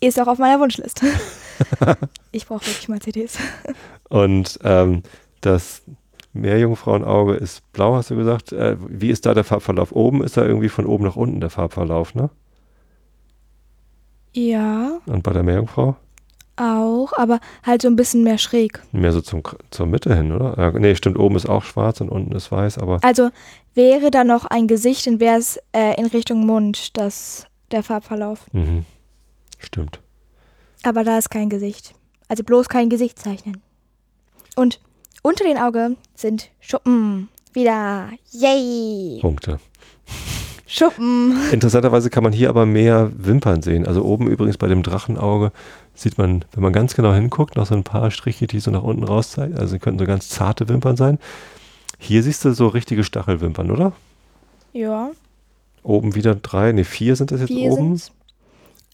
Ist 0.00 0.20
auch 0.20 0.26
auf 0.28 0.38
meiner 0.38 0.60
Wunschliste. 0.60 1.06
ich 2.32 2.46
brauche 2.46 2.66
wirklich 2.66 2.88
mal 2.88 3.00
CDs. 3.00 3.38
Und 4.08 4.58
ähm, 4.62 5.02
das 5.40 5.82
Meerjungfrauenauge 6.32 7.34
ist 7.34 7.62
blau, 7.72 7.94
hast 7.96 8.10
du 8.10 8.16
gesagt. 8.16 8.52
Äh, 8.52 8.76
wie 8.88 9.08
ist 9.10 9.24
da 9.26 9.32
der 9.34 9.42
Farbverlauf? 9.44 9.90
Oben 9.92 10.22
ist 10.22 10.36
da 10.36 10.44
irgendwie 10.44 10.68
von 10.68 10.86
oben 10.86 11.04
nach 11.04 11.16
unten 11.16 11.40
der 11.40 11.50
Farbverlauf, 11.50 12.14
ne? 12.14 12.30
Ja, 14.34 14.98
Und 15.06 15.22
bei 15.22 15.32
der 15.32 15.42
Meerjungfrau? 15.42 15.96
Auch, 16.56 17.12
aber 17.16 17.40
halt 17.64 17.82
so 17.82 17.88
ein 17.88 17.96
bisschen 17.96 18.22
mehr 18.22 18.38
schräg. 18.38 18.82
Mehr 18.92 19.12
so 19.12 19.20
zum, 19.20 19.42
zur 19.70 19.86
Mitte 19.86 20.14
hin, 20.14 20.32
oder? 20.32 20.54
Ja, 20.56 20.70
nee, 20.78 20.94
stimmt, 20.94 21.18
oben 21.18 21.36
ist 21.36 21.48
auch 21.48 21.62
schwarz 21.62 22.00
und 22.00 22.08
unten 22.08 22.34
ist 22.34 22.50
weiß, 22.50 22.78
aber 22.78 22.98
Also 23.02 23.30
wäre 23.74 24.10
da 24.10 24.24
noch 24.24 24.44
ein 24.46 24.66
Gesicht, 24.66 25.06
dann 25.06 25.20
wäre 25.20 25.38
es 25.38 25.58
äh, 25.72 25.98
in 25.98 26.06
Richtung 26.06 26.46
Mund, 26.46 26.96
das, 26.96 27.46
der 27.70 27.82
Farbverlauf. 27.82 28.46
mhm. 28.52 28.84
stimmt. 29.58 30.00
Aber 30.82 31.02
da 31.04 31.18
ist 31.18 31.30
kein 31.30 31.48
Gesicht. 31.48 31.94
Also 32.28 32.44
bloß 32.44 32.68
kein 32.68 32.88
Gesicht 32.90 33.18
zeichnen. 33.18 33.60
Und 34.54 34.80
unter 35.22 35.44
den 35.44 35.58
Augen 35.58 35.96
sind 36.14 36.50
Schuppen. 36.60 37.28
Wieder. 37.52 38.10
Yay! 38.30 39.18
Punkte. 39.20 39.58
Schuppen. 40.66 41.36
Interessanterweise 41.52 42.10
kann 42.10 42.24
man 42.24 42.32
hier 42.32 42.48
aber 42.48 42.66
mehr 42.66 43.10
Wimpern 43.16 43.62
sehen. 43.62 43.86
Also 43.86 44.04
oben 44.04 44.26
übrigens 44.26 44.58
bei 44.58 44.66
dem 44.66 44.82
Drachenauge 44.82 45.52
sieht 45.94 46.18
man, 46.18 46.44
wenn 46.52 46.62
man 46.62 46.72
ganz 46.72 46.94
genau 46.94 47.12
hinguckt, 47.14 47.56
noch 47.56 47.66
so 47.66 47.74
ein 47.74 47.84
paar 47.84 48.10
Striche, 48.10 48.46
die 48.48 48.58
so 48.58 48.70
nach 48.72 48.82
unten 48.82 49.04
raus 49.04 49.30
zeigen. 49.30 49.56
Also 49.56 49.78
könnten 49.78 50.00
so 50.00 50.06
ganz 50.06 50.28
zarte 50.28 50.68
Wimpern 50.68 50.96
sein. 50.96 51.18
Hier 51.98 52.22
siehst 52.22 52.44
du 52.44 52.52
so 52.52 52.66
richtige 52.68 53.04
Stachelwimpern, 53.04 53.70
oder? 53.70 53.92
Ja, 54.72 55.10
Oben 55.86 56.16
wieder 56.16 56.34
drei, 56.34 56.72
ne, 56.72 56.84
vier 56.84 57.14
sind 57.14 57.30
das 57.30 57.40
jetzt 57.40 57.48
vier 57.48 57.70
oben. 57.70 57.96
sind's. 57.96 58.10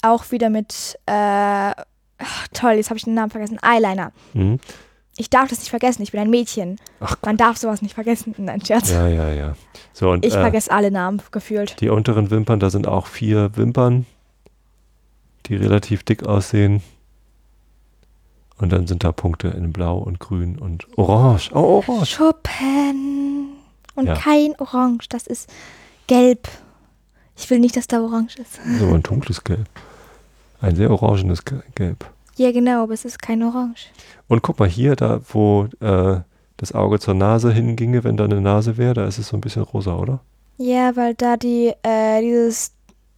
Auch 0.02 0.30
wieder 0.30 0.50
mit, 0.50 0.98
äh, 1.06 1.12
ach, 1.12 2.48
toll, 2.52 2.72
jetzt 2.72 2.90
habe 2.90 2.98
ich 2.98 3.04
den 3.04 3.14
Namen 3.14 3.30
vergessen. 3.30 3.58
Eyeliner. 3.62 4.12
Mhm. 4.35 4.58
Ich 5.22 5.30
darf 5.30 5.48
das 5.48 5.61
nicht 5.61 5.70
vergessen, 5.70 6.02
ich 6.02 6.11
bin 6.11 6.20
ein 6.20 6.30
Mädchen. 6.30 6.78
Ach 6.98 7.14
Man 7.24 7.37
darf 7.37 7.56
sowas 7.56 7.80
nicht 7.80 7.94
vergessen. 7.94 8.35
Nein, 8.38 8.61
Scherz. 8.64 8.90
Ja, 8.90 9.06
ja, 9.06 9.28
ja. 9.32 9.54
So, 9.92 10.11
und 10.11 10.26
Ich 10.26 10.35
äh, 10.35 10.40
vergesse 10.40 10.72
alle 10.72 10.90
Namen 10.90 11.22
gefühlt. 11.30 11.80
die 11.80 11.90
unteren 11.90 12.32
Wimpern, 12.32 12.58
da 12.58 12.70
sind 12.70 12.88
auch 12.88 13.06
vier 13.06 13.56
Wimpern, 13.56 14.04
die 15.46 15.54
relativ 15.54 16.02
dick 16.02 16.26
aussehen. 16.26 16.82
Und 18.58 18.72
dann 18.72 18.88
sind 18.88 19.04
da 19.04 19.12
Punkte 19.12 19.46
in 19.48 19.72
Blau 19.72 19.96
und 19.98 20.18
Grün 20.18 20.58
und 20.58 20.88
Orange. 20.98 21.50
Oh, 21.54 21.80
Orange. 21.87 22.06
Schuppen. 22.11 23.50
Und 23.94 24.06
Ja. 24.06 24.14
kein 24.14 24.56
Orange, 24.58 25.08
das 25.08 25.28
ist 25.28 25.48
gelb. 26.08 26.48
Ich 27.37 27.48
will 27.48 27.61
nicht, 27.61 27.76
dass 27.76 27.87
da 27.87 28.00
Orange 28.02 28.38
ist. 28.40 28.58
So 28.80 28.92
ein 28.92 29.04
dunkles 29.04 29.44
Gelb. 29.44 29.68
Ein 30.61 30.74
sehr 30.74 30.90
orangenes 30.90 31.44
Ge- 31.44 31.62
Gelb. 31.76 32.04
Ja, 32.42 32.50
genau, 32.50 32.83
aber 32.83 32.92
es 32.92 33.05
ist 33.05 33.22
kein 33.22 33.40
Orange. 33.44 33.87
Und 34.26 34.42
guck 34.42 34.59
mal 34.59 34.68
hier, 34.68 34.96
da 34.96 35.20
wo 35.28 35.68
äh, 35.78 36.18
das 36.57 36.72
Auge 36.72 36.98
zur 36.98 37.14
Nase 37.14 37.52
hinginge, 37.52 38.02
wenn 38.02 38.16
da 38.16 38.24
eine 38.24 38.40
Nase 38.40 38.76
wäre, 38.76 38.94
da 38.94 39.07
ist 39.07 39.18
es 39.18 39.28
so 39.28 39.37
ein 39.37 39.40
bisschen 39.40 39.62
rosa, 39.62 39.94
oder? 39.94 40.18
Ja, 40.57 40.96
weil 40.96 41.14
da 41.14 41.37
die, 41.37 41.72
äh, 41.85 42.20
dieses 42.20 42.72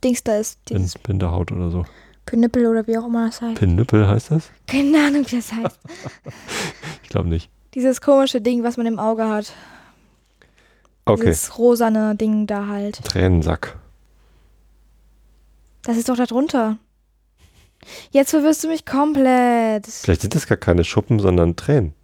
Dings 0.05 0.23
da 0.25 0.37
ist, 0.37 0.59
dieses 0.69 0.99
Bindehaut 0.99 1.53
oder 1.53 1.71
so. 1.71 1.87
Pinnippel 2.27 2.67
oder 2.67 2.87
wie 2.87 2.99
auch 2.99 3.07
immer 3.07 3.29
das 3.29 3.41
heißt. 3.41 3.59
Pinnüppel 3.59 4.07
heißt 4.07 4.31
das? 4.31 4.51
Keine 4.67 4.99
Ahnung, 4.99 5.25
wie 5.27 5.37
das 5.37 5.51
heißt. 5.51 5.79
Ich 7.03 7.09
glaube 7.09 7.31
nicht. 7.31 7.49
Dieses 7.73 8.03
komische 8.03 8.43
Ding, 8.43 8.63
was 8.63 8.77
man 8.77 8.85
im 8.85 8.99
Auge 8.99 9.27
hat. 9.27 9.55
Okay. 11.07 11.25
Dieses 11.25 11.59
rosane 11.59 12.15
Ding 12.15 12.47
da 12.47 12.67
halt. 12.67 13.03
Tränensack. 13.03 13.79
Das 15.85 15.97
ist 15.97 16.11
doch 16.11 16.17
da 16.17 16.27
drunter. 16.27 16.77
Jetzt 18.11 18.31
verwirrst 18.31 18.65
du 18.65 18.69
mich 18.69 18.85
komplett. 18.87 19.87
Vielleicht 19.87 20.23
sind 20.23 20.35
das 20.35 20.47
gar 20.47 20.59
keine 20.59 20.85
Schuppen, 20.85 21.19
sondern 21.21 21.57
Tränen. 21.57 21.95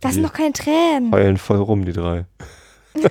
Das 0.00 0.14
sind 0.14 0.22
Die 0.22 0.28
doch 0.28 0.34
keine 0.34 0.52
Tränen. 0.52 1.10
heulen 1.12 1.36
voll 1.38 1.58
rum, 1.58 1.84
die 1.84 1.92
drei. 1.92 2.26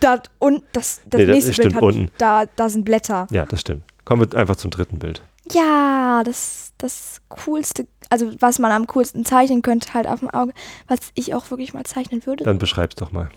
Da, 0.00 0.20
und 0.38 0.62
das, 0.72 1.00
das 1.06 1.18
Nee, 1.18 1.26
das 1.26 1.34
nächste 1.34 1.52
stimmt 1.54 1.68
Bild 1.72 1.74
hat, 1.76 1.82
unten. 1.82 2.10
Da, 2.18 2.44
da 2.56 2.68
sind 2.68 2.84
Blätter. 2.84 3.26
Ja, 3.30 3.46
das 3.46 3.60
stimmt. 3.62 3.82
Kommen 4.04 4.30
wir 4.30 4.38
einfach 4.38 4.56
zum 4.56 4.70
dritten 4.70 4.98
Bild. 4.98 5.22
Ja, 5.50 6.22
das, 6.24 6.72
das 6.78 7.20
coolste, 7.28 7.86
also 8.10 8.30
was 8.38 8.58
man 8.58 8.70
am 8.72 8.86
coolsten 8.86 9.24
zeichnen 9.24 9.62
könnte, 9.62 9.94
halt 9.94 10.06
auf 10.06 10.20
dem 10.20 10.30
Auge, 10.30 10.52
was 10.88 10.98
ich 11.14 11.34
auch 11.34 11.50
wirklich 11.50 11.72
mal 11.74 11.84
zeichnen 11.84 12.24
würde. 12.26 12.44
Dann 12.44 12.58
beschreib's 12.58 12.94
doch 12.96 13.12
mal. 13.12 13.30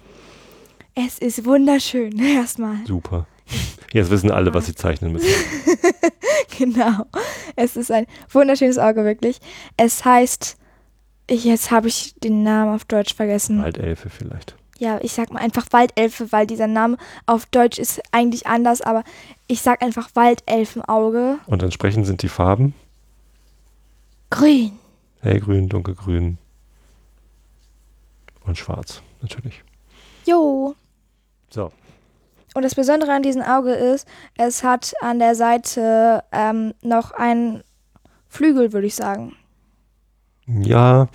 Es 0.93 1.17
ist 1.19 1.45
wunderschön, 1.45 2.19
erstmal. 2.35 2.85
Super. 2.85 3.25
Jetzt 3.91 4.09
wissen 4.11 4.29
alle, 4.31 4.53
was 4.53 4.65
sie 4.67 4.75
zeichnen 4.75 5.13
müssen. 5.13 5.27
Genau. 6.57 7.05
Es 7.55 7.75
ist 7.75 7.91
ein 7.91 8.05
wunderschönes 8.29 8.77
Auge, 8.77 9.03
wirklich. 9.05 9.39
Es 9.77 10.03
heißt, 10.05 10.57
ich, 11.27 11.45
jetzt 11.45 11.71
habe 11.71 11.87
ich 11.87 12.15
den 12.15 12.43
Namen 12.43 12.73
auf 12.75 12.85
Deutsch 12.85 13.13
vergessen. 13.13 13.61
Waldelfe 13.61 14.09
vielleicht. 14.09 14.55
Ja, 14.79 14.99
ich 15.01 15.13
sag 15.13 15.31
mal 15.31 15.39
einfach 15.39 15.67
Waldelfe, 15.71 16.31
weil 16.31 16.47
dieser 16.47 16.67
Name 16.67 16.97
auf 17.25 17.45
Deutsch 17.45 17.77
ist 17.79 18.01
eigentlich 18.11 18.47
anders, 18.47 18.81
aber 18.81 19.03
ich 19.47 19.61
sag 19.61 19.81
einfach 19.81 20.09
Waldelfenauge. 20.15 21.37
Und 21.45 21.63
entsprechend 21.63 22.05
sind 22.05 22.21
die 22.21 22.27
Farben 22.29 22.73
Grün. 24.29 24.71
hellgrün, 25.21 25.69
dunkelgrün 25.69 26.37
und 28.45 28.57
schwarz 28.57 29.01
natürlich. 29.21 29.63
Jo. 30.25 30.75
So. 31.49 31.71
Und 32.53 32.63
das 32.63 32.75
Besondere 32.75 33.11
an 33.11 33.23
diesem 33.23 33.41
Auge 33.41 33.71
ist, 33.73 34.07
es 34.37 34.63
hat 34.63 34.93
an 35.01 35.19
der 35.19 35.35
Seite 35.35 36.23
ähm, 36.31 36.73
noch 36.81 37.11
einen 37.11 37.63
Flügel, 38.27 38.73
würde 38.73 38.87
ich 38.87 38.95
sagen. 38.95 39.35
Ja, 40.47 41.07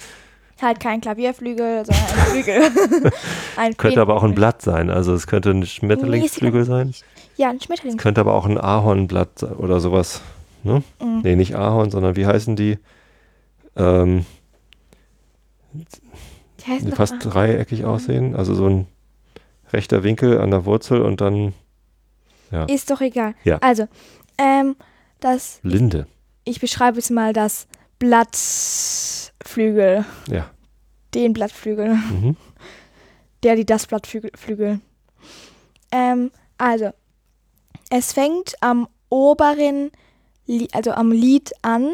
Halt 0.60 0.80
kein 0.80 1.00
Klavierflügel, 1.00 1.84
sondern 1.84 2.04
ein 2.04 2.26
Flügel. 2.32 3.12
ein 3.56 3.76
könnte 3.76 4.00
aber 4.00 4.16
auch 4.16 4.24
ein 4.24 4.34
Blatt 4.34 4.60
sein. 4.60 4.90
Also 4.90 5.14
es 5.14 5.28
könnte 5.28 5.50
ein 5.50 5.64
Schmetterlingsflügel 5.64 6.64
sein. 6.64 6.94
Ja, 7.36 7.50
ein 7.50 7.60
Schmetterling. 7.60 7.96
Könnte 7.96 8.20
aber 8.20 8.34
auch 8.34 8.44
ein 8.46 8.58
Ahornblatt 8.58 9.38
sein 9.38 9.52
oder 9.54 9.78
sowas. 9.78 10.20
Ne? 10.64 10.82
Mhm. 11.00 11.20
Nee, 11.22 11.36
nicht 11.36 11.54
Ahorn, 11.54 11.90
sondern 11.92 12.16
wie 12.16 12.26
heißen 12.26 12.56
die? 12.56 12.78
Ähm, 13.76 14.26
Die 15.72 16.66
heißen 16.66 16.90
die 16.90 16.96
fast 16.96 17.14
dreieckig 17.20 17.84
aussehen. 17.84 18.34
Also 18.34 18.54
so 18.54 18.66
ein 18.66 18.86
rechter 19.72 20.02
Winkel 20.02 20.40
an 20.40 20.50
der 20.50 20.64
Wurzel 20.64 21.02
und 21.02 21.20
dann 21.20 21.54
Ist 22.66 22.90
doch 22.90 23.00
egal. 23.00 23.34
Ja. 23.44 23.58
Also, 23.58 23.86
ähm, 24.38 24.76
das, 25.20 25.60
Linde. 25.62 26.06
ich 26.44 26.60
beschreibe 26.60 26.96
jetzt 26.96 27.10
mal 27.10 27.32
das 27.32 27.66
Blattflügel. 27.98 30.04
Ja. 30.28 30.50
Den 31.14 31.32
Blattflügel. 31.32 31.94
Mhm. 31.94 32.36
Der, 33.44 33.54
die 33.54 33.66
das 33.66 33.86
Blattflügel. 33.86 34.32
Flügel. 34.34 34.80
Ähm, 35.92 36.32
also, 36.58 36.90
es 37.90 38.12
fängt 38.12 38.54
am 38.60 38.88
oberen, 39.10 39.90
also 40.72 40.90
am 40.90 41.12
Lid 41.12 41.52
an 41.62 41.90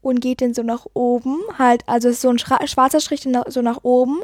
und 0.00 0.20
geht 0.20 0.40
dann 0.40 0.54
so 0.54 0.62
nach 0.62 0.86
oben. 0.94 1.38
Halt, 1.58 1.82
also 1.86 2.08
es 2.08 2.16
ist 2.16 2.22
so 2.22 2.30
ein 2.30 2.38
schwarzer 2.38 3.00
Strich 3.00 3.28
so 3.48 3.62
nach 3.62 3.84
oben. 3.84 4.22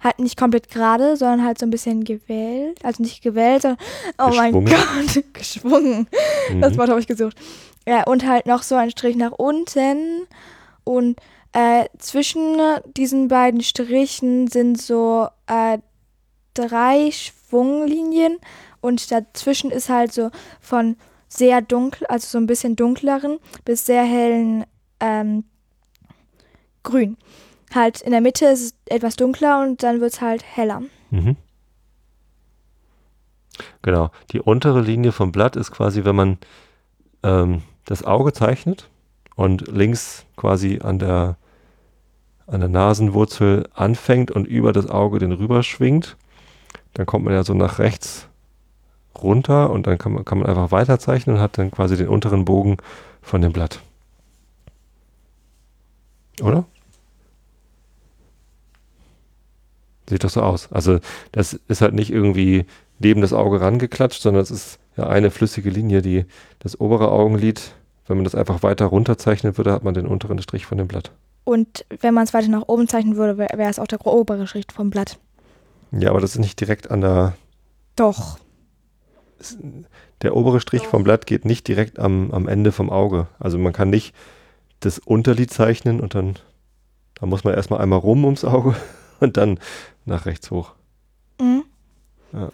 Halt 0.00 0.18
nicht 0.20 0.38
komplett 0.38 0.70
gerade, 0.70 1.16
sondern 1.16 1.44
halt 1.44 1.58
so 1.58 1.66
ein 1.66 1.70
bisschen 1.70 2.04
gewellt. 2.04 2.84
Also 2.84 3.02
nicht 3.02 3.22
gewellt, 3.22 3.62
sondern, 3.62 3.78
oh 4.18 4.30
mein. 4.34 4.52
Gott, 4.52 5.24
geschwungen. 5.32 6.06
Das 6.60 6.72
Mhm. 6.74 6.78
Wort 6.78 6.88
habe 6.90 7.00
ich 7.00 7.06
gesucht. 7.06 7.36
Ja, 7.86 8.04
und 8.04 8.26
halt 8.26 8.46
noch 8.46 8.62
so 8.62 8.74
ein 8.76 8.90
Strich 8.90 9.16
nach 9.16 9.32
unten. 9.32 10.26
Und 10.84 11.18
äh, 11.52 11.86
zwischen 11.98 12.56
diesen 12.96 13.28
beiden 13.28 13.62
Strichen 13.62 14.48
sind 14.48 14.80
so 14.80 15.28
äh, 15.46 15.78
drei 16.54 17.10
Schwunglinien 17.10 18.38
und 18.80 19.10
dazwischen 19.10 19.70
ist 19.70 19.88
halt 19.88 20.12
so 20.12 20.30
von 20.60 20.96
sehr 21.28 21.60
dunkel, 21.60 22.06
also 22.06 22.26
so 22.26 22.38
ein 22.38 22.46
bisschen 22.46 22.76
dunkleren 22.76 23.38
bis 23.64 23.86
sehr 23.86 24.02
hellen 24.04 24.64
ähm, 25.00 25.44
Grün. 26.82 27.16
Halt 27.74 28.00
in 28.00 28.12
der 28.12 28.20
Mitte 28.20 28.46
ist 28.46 28.62
es 28.62 28.74
etwas 28.86 29.16
dunkler 29.16 29.62
und 29.62 29.82
dann 29.82 30.00
wird 30.00 30.12
es 30.14 30.20
halt 30.20 30.44
heller. 30.44 30.82
Mhm. 31.10 31.36
Genau. 33.82 34.10
Die 34.32 34.40
untere 34.40 34.80
Linie 34.80 35.12
vom 35.12 35.32
Blatt 35.32 35.56
ist 35.56 35.70
quasi, 35.70 36.04
wenn 36.04 36.16
man 36.16 36.38
ähm, 37.22 37.62
das 37.84 38.04
Auge 38.04 38.32
zeichnet 38.32 38.88
und 39.34 39.68
links 39.68 40.26
quasi 40.36 40.80
an 40.82 40.98
der, 40.98 41.36
an 42.46 42.60
der 42.60 42.68
Nasenwurzel 42.68 43.68
anfängt 43.74 44.30
und 44.30 44.46
über 44.46 44.72
das 44.72 44.88
Auge 44.88 45.18
den 45.18 45.32
rüber 45.32 45.62
schwingt. 45.62 46.16
Dann 46.94 47.06
kommt 47.06 47.24
man 47.24 47.34
ja 47.34 47.44
so 47.44 47.54
nach 47.54 47.78
rechts 47.78 48.28
runter 49.22 49.70
und 49.70 49.86
dann 49.86 49.98
kann 49.98 50.12
man, 50.12 50.24
kann 50.24 50.38
man 50.38 50.48
einfach 50.48 50.70
weiterzeichnen 50.70 51.36
und 51.36 51.42
hat 51.42 51.58
dann 51.58 51.70
quasi 51.70 51.96
den 51.96 52.08
unteren 52.08 52.44
Bogen 52.44 52.76
von 53.20 53.40
dem 53.40 53.52
Blatt. 53.52 53.80
Oder? 56.40 56.64
Sieht 60.08 60.24
doch 60.24 60.30
so 60.30 60.42
aus. 60.42 60.72
Also 60.72 61.00
das 61.32 61.52
ist 61.68 61.82
halt 61.82 61.94
nicht 61.94 62.10
irgendwie 62.10 62.64
neben 62.98 63.20
das 63.20 63.32
Auge 63.32 63.60
rangeklatscht, 63.60 64.22
sondern 64.22 64.42
es 64.42 64.50
ist 64.50 64.78
ja 64.96 65.06
eine 65.06 65.30
flüssige 65.30 65.70
Linie, 65.70 66.02
die 66.02 66.24
das 66.60 66.80
obere 66.80 67.10
Augenlid, 67.10 67.72
wenn 68.06 68.16
man 68.16 68.24
das 68.24 68.34
einfach 68.34 68.62
weiter 68.62 68.86
runterzeichnen 68.86 69.56
würde, 69.58 69.72
hat 69.72 69.84
man 69.84 69.94
den 69.94 70.06
unteren 70.06 70.40
Strich 70.40 70.66
von 70.66 70.78
dem 70.78 70.88
Blatt. 70.88 71.12
Und 71.44 71.84
wenn 72.00 72.14
man 72.14 72.24
es 72.24 72.34
weiter 72.34 72.48
nach 72.48 72.64
oben 72.66 72.88
zeichnen 72.88 73.16
würde, 73.16 73.38
wäre 73.38 73.56
wär 73.56 73.68
es 73.68 73.78
auch 73.78 73.86
der 73.86 74.04
obere 74.06 74.46
Strich 74.46 74.66
vom 74.72 74.90
Blatt. 74.90 75.18
Ja, 75.92 76.10
aber 76.10 76.20
das 76.20 76.32
ist 76.32 76.40
nicht 76.40 76.60
direkt 76.60 76.90
an 76.90 77.00
der. 77.00 77.34
Doch. 77.96 78.38
Der 80.22 80.36
obere 80.36 80.60
Strich 80.60 80.86
vom 80.86 81.04
Blatt 81.04 81.26
geht 81.26 81.44
nicht 81.44 81.68
direkt 81.68 81.98
am, 81.98 82.30
am 82.32 82.48
Ende 82.48 82.72
vom 82.72 82.90
Auge. 82.90 83.28
Also 83.38 83.56
man 83.58 83.72
kann 83.72 83.88
nicht 83.88 84.14
das 84.80 84.98
Unterlid 84.98 85.52
zeichnen 85.52 86.00
und 86.00 86.14
dann, 86.14 86.36
da 87.14 87.26
muss 87.26 87.44
man 87.44 87.54
erstmal 87.54 87.80
einmal 87.80 87.98
rum 87.98 88.24
ums 88.24 88.44
Auge 88.44 88.74
und 89.20 89.36
dann 89.36 89.58
nach 90.04 90.26
rechts 90.26 90.50
hoch. 90.50 90.74
Mhm. 91.40 91.64
Ja. 92.32 92.50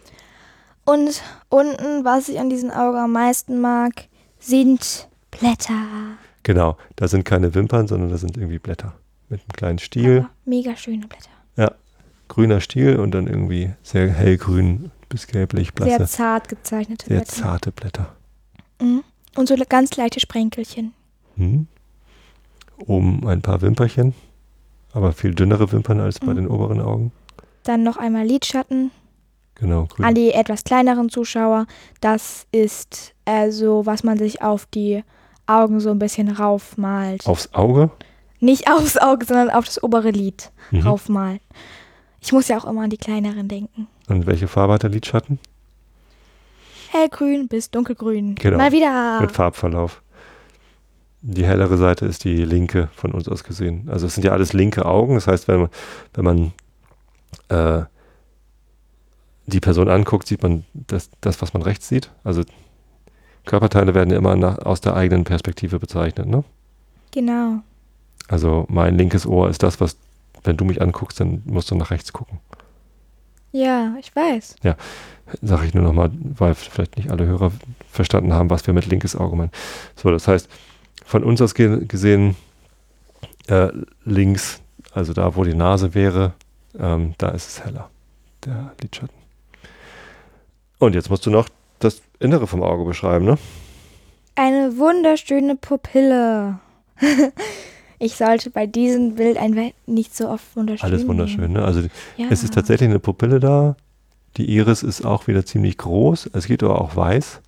Und 0.85 1.21
unten, 1.49 2.05
was 2.05 2.29
ich 2.29 2.39
an 2.39 2.49
diesem 2.49 2.69
Auge 2.69 2.99
am 2.99 3.11
meisten 3.11 3.59
mag, 3.59 4.07
sind 4.39 5.07
Blätter. 5.31 5.73
Genau, 6.43 6.77
da 6.95 7.07
sind 7.07 7.23
keine 7.25 7.55
Wimpern, 7.55 7.87
sondern 7.87 8.09
da 8.11 8.17
sind 8.17 8.37
irgendwie 8.37 8.59
Blätter. 8.59 8.93
Mit 9.29 9.41
einem 9.41 9.49
kleinen 9.53 9.79
Stiel, 9.79 10.19
Aber 10.19 10.29
mega 10.45 10.75
schöne 10.75 11.07
Blätter. 11.07 11.75
grüner 12.27 12.59
Stiel 12.59 12.97
und 12.97 13.11
dann 13.11 13.27
irgendwie 13.27 13.73
sehr 13.83 14.09
hellgrün 14.09 14.91
bis 15.09 15.27
gelblich, 15.27 15.71
Sehr 15.77 15.97
blasse, 15.97 16.11
zart 16.11 16.49
gezeichnete 16.49 17.05
sehr 17.05 17.17
Blätter. 17.17 17.31
zarte 17.33 17.71
Blätter. 17.71 18.15
Mhm. 18.81 19.03
Und 19.35 19.47
so 19.47 19.55
ganz 19.69 19.95
leichte 19.95 20.19
Sprenkelchen. 20.19 20.93
Mhm. 21.35 21.67
Oben 22.77 23.27
ein 23.27 23.41
paar 23.41 23.61
Wimperchen, 23.61 24.13
aber 24.95 25.11
viel 25.11 25.35
dünnere 25.35 25.71
Wimpern 25.71 25.99
als 25.99 26.19
bei 26.19 26.27
Mhm. 26.31 26.35
den 26.35 26.47
oberen 26.47 26.81
Augen. 26.81 27.11
Dann 27.63 27.83
noch 27.83 27.97
einmal 27.97 28.25
Lidschatten. 28.25 28.89
Genau, 29.55 29.85
grün. 29.85 30.05
An 30.05 30.15
die 30.15 30.31
etwas 30.31 30.63
kleineren 30.63 31.09
Zuschauer, 31.09 31.67
das 32.01 32.47
ist 32.51 33.13
so, 33.49 33.85
was 33.85 34.03
man 34.03 34.17
sich 34.17 34.41
auf 34.41 34.65
die 34.65 35.03
Augen 35.47 35.79
so 35.79 35.91
ein 35.91 35.99
bisschen 35.99 36.29
raufmalt. 36.29 37.25
Aufs 37.27 37.53
Auge. 37.53 37.91
Nicht 38.39 38.67
aufs 38.71 38.97
Auge, 38.97 39.25
sondern 39.25 39.49
auf 39.51 39.65
das 39.65 39.81
obere 39.83 40.09
Lid 40.11 40.51
Mhm. 40.71 40.81
raufmalen. 40.81 41.39
Ich 42.21 42.33
muss 42.33 42.47
ja 42.47 42.57
auch 42.57 42.65
immer 42.65 42.81
an 42.81 42.89
die 42.89 42.97
kleineren 42.97 43.47
denken. 43.47 43.87
Und 44.09 44.25
welche 44.25 44.47
Farbe 44.47 44.73
hat 44.73 44.83
der 44.83 44.89
Lidschatten? 44.89 45.39
Hellgrün 46.89 47.47
bis 47.47 47.69
dunkelgrün. 47.71 48.35
Genau. 48.35 48.57
Mal 48.57 48.71
wieder. 48.71 49.19
Mit 49.21 49.31
Farbverlauf. 49.31 50.01
Die 51.27 51.45
hellere 51.45 51.75
Seite 51.77 52.05
ist 52.05 52.23
die 52.23 52.45
linke 52.45 52.89
von 52.93 53.11
uns 53.11 53.27
aus 53.27 53.43
gesehen. 53.43 53.89
Also 53.91 54.05
es 54.05 54.13
sind 54.13 54.23
ja 54.23 54.31
alles 54.31 54.53
linke 54.53 54.85
Augen. 54.85 55.15
Das 55.15 55.25
heißt, 55.25 55.47
wenn 55.47 55.61
man, 55.61 55.69
wenn 56.13 56.23
man 56.23 56.53
äh, 57.49 57.85
die 59.47 59.59
Person 59.59 59.89
anguckt, 59.89 60.27
sieht 60.27 60.43
man 60.43 60.65
das, 60.73 61.09
das, 61.21 61.41
was 61.41 61.51
man 61.53 61.63
rechts 61.63 61.87
sieht. 61.87 62.11
Also 62.23 62.43
Körperteile 63.45 63.95
werden 63.95 64.11
ja 64.11 64.17
immer 64.17 64.35
nach, 64.35 64.59
aus 64.59 64.81
der 64.81 64.95
eigenen 64.95 65.23
Perspektive 65.23 65.79
bezeichnet. 65.79 66.27
Ne? 66.27 66.43
Genau. 67.09 67.61
Also 68.27 68.67
mein 68.69 68.95
linkes 68.95 69.25
Ohr 69.25 69.49
ist 69.49 69.63
das, 69.63 69.81
was, 69.81 69.97
wenn 70.43 70.57
du 70.57 70.65
mich 70.65 70.79
anguckst, 70.79 71.19
dann 71.19 71.41
musst 71.45 71.71
du 71.71 71.75
nach 71.75 71.89
rechts 71.89 72.13
gucken. 72.13 72.39
Ja, 73.51 73.95
ich 73.99 74.15
weiß. 74.15 74.57
Sage 75.41 75.65
ich 75.65 75.73
nur 75.73 75.83
nochmal, 75.83 76.11
weil 76.13 76.53
vielleicht 76.53 76.97
nicht 76.97 77.09
alle 77.09 77.25
Hörer 77.25 77.51
verstanden 77.89 78.31
haben, 78.31 78.51
was 78.51 78.67
wir 78.67 78.75
mit 78.75 78.85
linkes 78.85 79.15
Auge 79.15 79.35
meinen. 79.35 79.51
So, 79.95 80.11
das 80.11 80.27
heißt, 80.27 80.49
von 81.05 81.23
uns 81.23 81.41
aus 81.41 81.53
ge 81.53 81.85
gesehen, 81.85 82.35
äh, 83.47 83.69
links, 84.03 84.61
also 84.91 85.13
da, 85.13 85.35
wo 85.35 85.43
die 85.43 85.53
Nase 85.53 85.93
wäre, 85.93 86.33
ähm, 86.77 87.13
da 87.17 87.29
ist 87.29 87.47
es 87.47 87.63
heller, 87.63 87.89
der 88.45 88.73
Lidschatten. 88.81 89.15
Und 90.79 90.95
jetzt 90.95 91.09
musst 91.09 91.25
du 91.25 91.29
noch 91.29 91.47
das 91.79 92.01
Innere 92.19 92.47
vom 92.47 92.63
Auge 92.63 92.83
beschreiben, 92.83 93.25
ne? 93.25 93.37
Eine 94.35 94.77
wunderschöne 94.77 95.55
Pupille. 95.55 96.59
ich 97.99 98.15
sollte 98.15 98.49
bei 98.49 98.67
diesem 98.67 99.15
Bild 99.15 99.37
ein 99.37 99.71
nicht 99.85 100.15
so 100.15 100.27
oft 100.29 100.55
wunderschön. 100.55 100.85
Alles 100.89 101.07
wunderschön, 101.07 101.53
ne? 101.53 101.63
Also 101.63 101.81
Ja. 102.17 102.27
es 102.29 102.43
ist 102.43 102.53
tatsächlich 102.53 102.89
eine 102.89 102.99
Pupille 102.99 103.39
da. 103.39 103.77
Die 104.37 104.49
Iris 104.49 104.83
ist 104.83 105.05
auch 105.05 105.27
wieder 105.27 105.45
ziemlich 105.45 105.77
groß. 105.77 106.29
Es 106.33 106.47
geht 106.47 106.61
aber 106.63 106.81
auch 106.81 106.95
weiß. 106.95 107.39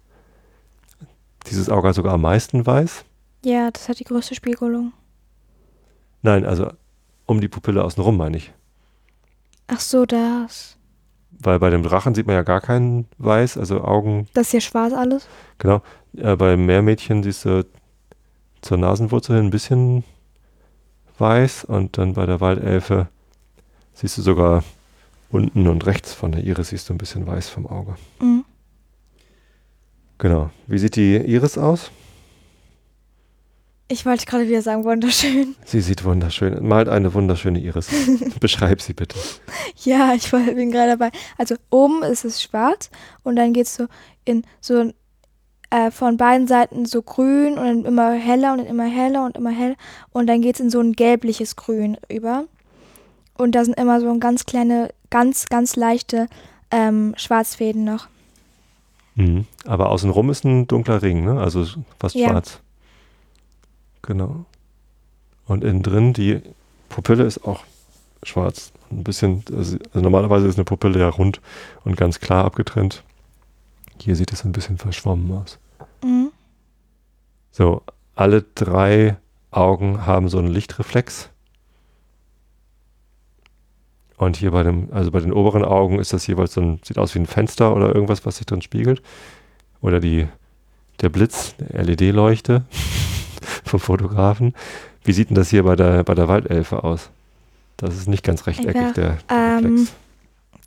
Dieses 1.49 1.69
Auge 1.69 1.89
hat 1.89 1.95
sogar 1.95 2.13
am 2.13 2.21
meisten 2.21 2.65
weiß. 2.65 3.03
Ja, 3.43 3.71
das 3.71 3.87
hat 3.89 3.99
die 3.99 4.03
größte 4.03 4.35
Spiegelung. 4.35 4.93
Nein, 6.21 6.45
also 6.45 6.71
um 7.25 7.39
die 7.41 7.47
Pupille 7.47 7.83
außenrum 7.83 8.17
meine 8.17 8.37
ich. 8.37 8.51
Ach 9.67 9.79
so, 9.79 10.05
das. 10.05 10.77
Weil 11.39 11.59
bei 11.59 11.69
dem 11.69 11.83
Drachen 11.83 12.15
sieht 12.15 12.25
man 12.25 12.35
ja 12.35 12.41
gar 12.43 12.61
keinen 12.61 13.05
Weiß, 13.17 13.57
also 13.57 13.81
Augen, 13.81 14.27
Das 14.33 14.47
ist 14.47 14.51
hier 14.51 14.61
schwarz 14.61 14.93
alles. 14.93 15.27
genau. 15.59 15.81
Äh, 16.15 16.35
beim 16.35 16.65
Meermädchen 16.65 17.21
siehst 17.21 17.45
du 17.45 17.65
zur 18.61 18.77
Nasenwurzel 18.77 19.35
hin 19.35 19.45
ein 19.47 19.51
bisschen 19.51 20.03
weiß 21.19 21.65
und 21.65 21.97
dann 21.97 22.13
bei 22.13 22.25
der 22.25 22.41
Waldelfe 22.41 23.07
siehst 23.93 24.17
du 24.17 24.21
sogar 24.23 24.63
unten 25.29 25.67
und 25.67 25.85
rechts 25.85 26.13
von 26.13 26.31
der 26.31 26.43
Iris 26.43 26.69
siehst 26.69 26.89
du 26.89 26.93
ein 26.93 26.97
bisschen 26.97 27.27
weiß 27.27 27.49
vom 27.49 27.67
Auge. 27.67 27.95
Mhm. 28.19 28.45
Genau. 30.17 30.49
Wie 30.65 30.79
sieht 30.79 30.95
die 30.95 31.17
Iris 31.17 31.57
aus? 31.57 31.91
Ich 33.89 34.05
wollte 34.05 34.25
gerade 34.25 34.47
wieder 34.47 34.61
sagen, 34.61 34.83
wunderschön. 34.83 35.55
Sie 35.65 35.79
sieht 35.79 36.03
wunderschön. 36.03 36.67
Malt 36.67 36.89
eine 36.89 37.13
wunderschöne 37.13 37.59
Iris. 37.59 37.89
Beschreib 38.39 38.81
sie 38.81 38.93
bitte. 38.93 39.17
Ja, 39.83 40.13
ich 40.13 40.29
bin 40.29 40.71
gerade 40.71 40.97
dabei. 40.97 41.11
Also 41.37 41.55
oben 41.69 42.03
ist 42.03 42.25
es 42.25 42.41
schwarz 42.41 42.89
und 43.23 43.37
dann 43.37 43.53
geht 43.53 43.67
es 43.67 43.75
so 43.75 43.87
in 44.25 44.43
so 44.59 44.91
äh, 45.69 45.91
von 45.91 46.17
beiden 46.17 46.47
Seiten 46.47 46.85
so 46.85 47.01
grün 47.01 47.57
und 47.57 47.65
dann 47.65 47.85
immer 47.85 48.11
heller 48.11 48.51
und 48.51 48.59
dann 48.59 48.67
immer 48.67 48.85
heller 48.85 49.23
und 49.25 49.37
immer 49.37 49.51
heller 49.51 49.75
und 50.11 50.27
dann 50.27 50.41
geht 50.41 50.55
es 50.55 50.61
in 50.61 50.69
so 50.69 50.81
ein 50.81 50.93
gelbliches 50.93 51.55
Grün 51.55 51.97
über. 52.09 52.45
Und 53.37 53.53
da 53.53 53.63
sind 53.63 53.77
immer 53.79 54.01
so 54.01 54.09
ein 54.09 54.19
ganz 54.19 54.45
kleine, 54.45 54.89
ganz, 55.09 55.45
ganz 55.45 55.75
leichte 55.77 56.27
ähm, 56.71 57.13
Schwarzfäden 57.17 57.85
noch. 57.85 58.07
Mhm. 59.15 59.45
Aber 59.65 59.89
außenrum 59.91 60.29
ist 60.29 60.43
ein 60.43 60.67
dunkler 60.67 61.01
Ring, 61.01 61.23
ne? 61.23 61.39
Also 61.39 61.65
fast 61.99 62.15
Ja. 62.15 62.29
schwarz. 62.29 62.59
Genau. 64.01 64.45
Und 65.45 65.63
innen 65.63 65.83
drin, 65.83 66.13
die 66.13 66.41
Pupille 66.89 67.23
ist 67.23 67.45
auch 67.45 67.63
schwarz. 68.23 68.71
Ein 68.91 69.03
bisschen, 69.03 69.43
also 69.55 69.77
also 69.77 70.01
normalerweise 70.01 70.47
ist 70.47 70.57
eine 70.57 70.65
Pupille 70.65 70.99
ja 70.99 71.09
rund 71.09 71.41
und 71.83 71.97
ganz 71.97 72.19
klar 72.19 72.45
abgetrennt. 72.45 73.03
Hier 73.99 74.15
sieht 74.15 74.31
es 74.31 74.45
ein 74.45 74.51
bisschen 74.51 74.77
verschwommen 74.77 75.31
aus. 75.31 75.59
Mhm. 76.03 76.31
So, 77.51 77.81
alle 78.15 78.43
drei 78.55 79.17
Augen 79.51 80.05
haben 80.05 80.29
so 80.29 80.37
einen 80.37 80.49
Lichtreflex. 80.49 81.29
Und 84.17 84.37
hier 84.37 84.51
bei 84.51 84.63
dem, 84.63 84.89
also 84.91 85.11
bei 85.11 85.19
den 85.19 85.31
oberen 85.31 85.63
Augen 85.63 85.99
ist 85.99 86.11
das 86.13 86.25
jeweils 86.27 86.53
so 86.53 86.61
ein, 86.61 86.79
sieht 86.83 86.97
aus 86.97 87.13
wie 87.13 87.19
ein 87.19 87.27
Fenster 87.27 87.75
oder 87.75 87.93
irgendwas, 87.93 88.25
was 88.25 88.37
sich 88.37 88.45
drin 88.45 88.61
spiegelt. 88.61 89.01
Oder 89.81 89.99
die, 89.99 90.27
der 91.01 91.09
Blitz, 91.09 91.55
der 91.57 91.83
LED-Leuchte 91.83 92.65
vom 93.63 93.79
Fotografen. 93.79 94.53
Wie 95.03 95.13
sieht 95.13 95.29
denn 95.29 95.35
das 95.35 95.49
hier 95.49 95.63
bei 95.63 95.75
der, 95.75 96.03
bei 96.03 96.15
der 96.15 96.27
Waldelfe 96.27 96.83
aus? 96.83 97.09
Das 97.77 97.95
ist 97.95 98.07
nicht 98.07 98.23
ganz 98.23 98.47
rechteckig, 98.47 98.75
Einfach, 98.75 98.93
der 98.93 99.17
ähm. 99.29 99.87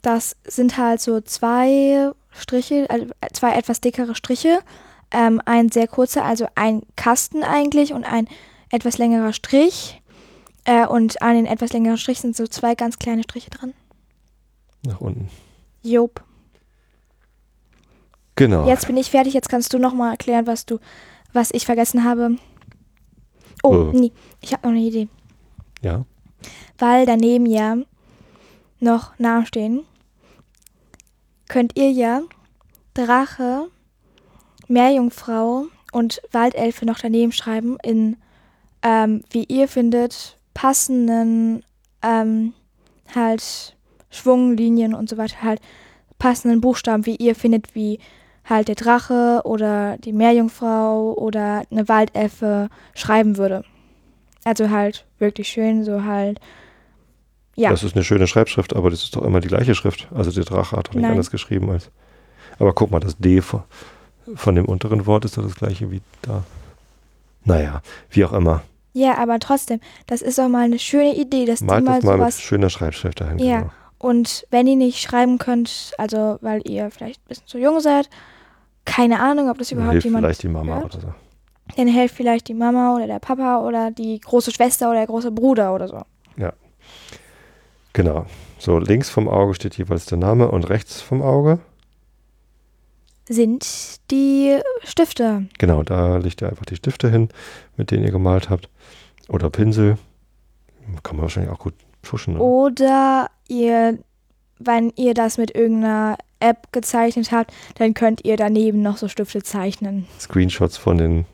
Das 0.01 0.35
sind 0.45 0.77
halt 0.77 0.99
so 0.99 1.21
zwei 1.21 2.11
Striche, 2.31 2.87
also 2.89 3.05
zwei 3.33 3.55
etwas 3.55 3.81
dickere 3.81 4.15
Striche. 4.15 4.59
Ähm, 5.11 5.41
ein 5.45 5.69
sehr 5.69 5.87
kurzer, 5.87 6.23
also 6.23 6.47
ein 6.55 6.83
Kasten 6.95 7.43
eigentlich 7.43 7.93
und 7.93 8.05
ein 8.05 8.27
etwas 8.71 8.97
längerer 8.97 9.33
Strich. 9.33 10.01
Äh, 10.63 10.87
und 10.87 11.21
an 11.21 11.35
den 11.35 11.45
etwas 11.45 11.73
längeren 11.73 11.97
Strich 11.97 12.21
sind 12.21 12.35
so 12.35 12.47
zwei 12.47 12.75
ganz 12.75 12.97
kleine 12.97 13.23
Striche 13.23 13.49
dran. 13.49 13.73
Nach 14.83 15.01
unten. 15.01 15.29
Job. 15.83 16.23
Genau. 18.35 18.67
Jetzt 18.67 18.87
bin 18.87 18.97
ich 18.97 19.11
fertig. 19.11 19.33
Jetzt 19.33 19.49
kannst 19.49 19.73
du 19.73 19.79
noch 19.79 19.93
mal 19.93 20.11
erklären, 20.11 20.47
was 20.47 20.65
du, 20.65 20.79
was 21.33 21.51
ich 21.51 21.65
vergessen 21.65 22.03
habe. 22.03 22.37
Oh, 23.63 23.69
Oh. 23.73 23.91
nee, 23.93 24.11
ich 24.41 24.53
habe 24.53 24.67
noch 24.67 24.75
eine 24.75 24.85
Idee. 24.85 25.07
Ja. 25.81 26.05
Weil 26.77 27.05
daneben 27.05 27.45
ja 27.45 27.77
noch 28.79 29.17
Namen 29.19 29.45
stehen, 29.45 29.81
könnt 31.47 31.77
ihr 31.77 31.91
ja 31.91 32.21
Drache, 32.93 33.67
Meerjungfrau 34.67 35.65
und 35.91 36.21
Waldelfe 36.31 36.85
noch 36.85 36.99
daneben 36.99 37.31
schreiben 37.31 37.77
in, 37.83 38.17
ähm, 38.81 39.23
wie 39.29 39.43
ihr 39.43 39.67
findet, 39.67 40.37
passenden 40.53 41.63
ähm, 42.01 42.53
halt 43.13 43.75
Schwunglinien 44.09 44.93
und 44.93 45.09
so 45.09 45.17
weiter, 45.17 45.41
halt 45.41 45.61
passenden 46.19 46.61
Buchstaben, 46.61 47.05
wie 47.05 47.15
ihr 47.15 47.35
findet, 47.35 47.75
wie 47.75 47.99
halt 48.51 48.67
der 48.67 48.75
Drache 48.75 49.41
oder 49.45 49.97
die 49.97 50.13
Meerjungfrau 50.13 51.13
oder 51.13 51.63
eine 51.71 51.87
Waldelfe 51.87 52.69
schreiben 52.93 53.37
würde. 53.37 53.63
Also 54.43 54.69
halt 54.69 55.05
wirklich 55.19 55.47
schön, 55.47 55.83
so 55.83 56.03
halt. 56.03 56.39
Ja. 57.55 57.69
Das 57.69 57.83
ist 57.83 57.95
eine 57.95 58.03
schöne 58.03 58.27
Schreibschrift, 58.27 58.75
aber 58.75 58.89
das 58.89 59.03
ist 59.03 59.15
doch 59.15 59.23
immer 59.23 59.39
die 59.39 59.47
gleiche 59.47 59.75
Schrift. 59.75 60.07
Also 60.13 60.31
der 60.31 60.45
Drache 60.45 60.77
hat 60.77 60.87
doch 60.87 60.93
nicht 60.93 61.01
Nein. 61.01 61.11
anders 61.11 61.31
geschrieben 61.31 61.69
als. 61.69 61.89
Aber 62.59 62.73
guck 62.73 62.91
mal, 62.91 62.99
das 62.99 63.17
D 63.17 63.41
von, 63.41 63.63
von 64.35 64.55
dem 64.55 64.65
unteren 64.65 65.05
Wort 65.05 65.25
ist 65.25 65.37
doch 65.37 65.43
das 65.43 65.55
gleiche 65.55 65.91
wie 65.91 66.01
da. 66.21 66.43
Naja, 67.43 67.81
wie 68.09 68.23
auch 68.25 68.33
immer. 68.33 68.61
Ja, 68.93 69.17
aber 69.17 69.39
trotzdem, 69.39 69.79
das 70.07 70.21
ist 70.21 70.37
doch 70.37 70.49
mal 70.49 70.65
eine 70.65 70.79
schöne 70.79 71.15
Idee, 71.15 71.45
dass 71.45 71.61
Malt 71.61 71.81
die 71.81 71.85
mal 71.85 71.95
das 71.95 72.03
mal 72.03 72.17
mit 72.17 72.21
sowas. 72.21 72.41
schöner 72.41 72.69
Schreibschrift 72.69 73.21
dahin. 73.21 73.39
Ja. 73.39 73.59
genau. 73.61 73.71
Und 73.97 74.47
wenn 74.49 74.67
ihr 74.67 74.75
nicht 74.75 74.99
schreiben 74.99 75.37
könnt, 75.37 75.93
also 75.97 76.39
weil 76.41 76.61
ihr 76.67 76.89
vielleicht 76.89 77.21
ein 77.21 77.27
bisschen 77.27 77.47
zu 77.47 77.59
jung 77.59 77.79
seid, 77.79 78.09
keine 78.85 79.19
Ahnung, 79.19 79.49
ob 79.49 79.57
das 79.57 79.71
überhaupt 79.71 79.93
hilft 79.93 80.05
jemand. 80.05 80.25
vielleicht 80.25 80.43
die 80.43 80.49
Mama 80.49 80.75
hört. 80.75 80.95
oder 80.95 81.01
so. 81.01 81.13
Dann 81.77 81.87
hilft 81.87 82.15
vielleicht 82.15 82.47
die 82.47 82.53
Mama 82.53 82.95
oder 82.95 83.07
der 83.07 83.19
Papa 83.19 83.65
oder 83.65 83.91
die 83.91 84.19
große 84.19 84.51
Schwester 84.51 84.89
oder 84.89 84.99
der 84.99 85.07
große 85.07 85.31
Bruder 85.31 85.73
oder 85.73 85.87
so. 85.87 86.01
Genau. 87.93 88.25
So, 88.57 88.77
links 88.77 89.09
vom 89.09 89.27
Auge 89.27 89.53
steht 89.53 89.77
jeweils 89.77 90.05
der 90.05 90.17
Name 90.17 90.49
und 90.49 90.69
rechts 90.69 91.01
vom 91.01 91.21
Auge. 91.21 91.59
Sind 93.27 93.99
die 94.11 94.59
Stifte. 94.83 95.47
Genau, 95.57 95.83
da 95.83 96.17
legt 96.17 96.41
ihr 96.41 96.49
einfach 96.49 96.65
die 96.65 96.75
Stifte 96.75 97.09
hin, 97.09 97.29
mit 97.77 97.91
denen 97.91 98.03
ihr 98.03 98.11
gemalt 98.11 98.49
habt. 98.49 98.69
Oder 99.29 99.49
Pinsel. 99.49 99.97
Kann 101.03 101.15
man 101.15 101.23
wahrscheinlich 101.23 101.51
auch 101.51 101.59
gut. 101.59 101.73
Oh. 102.11 102.17
Oder? 102.27 102.41
Oder 102.41 103.27
ihr, 103.47 103.99
wenn 104.59 104.91
ihr 104.95 105.13
das 105.13 105.37
mit 105.37 105.55
irgendeiner 105.55 106.17
App 106.41 106.71
gezeichnet 106.71 107.31
habt, 107.31 107.53
dann 107.75 107.93
könnt 107.93 108.25
ihr 108.25 108.37
daneben 108.37 108.81
noch 108.81 108.97
so 108.97 109.07
Stifte 109.07 109.43
zeichnen. 109.43 110.07
Screenshots 110.19 110.77
von 110.77 110.97
den, 110.97 111.25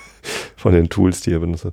von 0.56 0.72
den 0.72 0.88
Tools, 0.88 1.20
die 1.20 1.30
ihr 1.30 1.40
benutzt. 1.40 1.66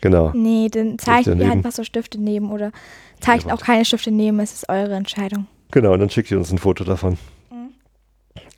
Genau. 0.00 0.32
Nee, 0.34 0.68
dann 0.70 0.98
zeichnet 0.98 1.40
ihr 1.40 1.50
einfach 1.50 1.72
so 1.72 1.84
Stifte 1.84 2.20
neben 2.20 2.50
oder 2.50 2.72
zeichnet 3.20 3.52
auch 3.52 3.60
keine 3.60 3.84
Stifte 3.84 4.10
neben, 4.10 4.40
es 4.40 4.52
ist 4.52 4.68
eure 4.68 4.94
Entscheidung. 4.94 5.46
Genau, 5.70 5.92
und 5.92 6.00
dann 6.00 6.10
schickt 6.10 6.30
ihr 6.30 6.38
uns 6.38 6.50
ein 6.50 6.58
Foto 6.58 6.84
davon. 6.84 7.18
Mhm. 7.50 7.70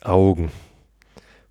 Augen. 0.03 0.51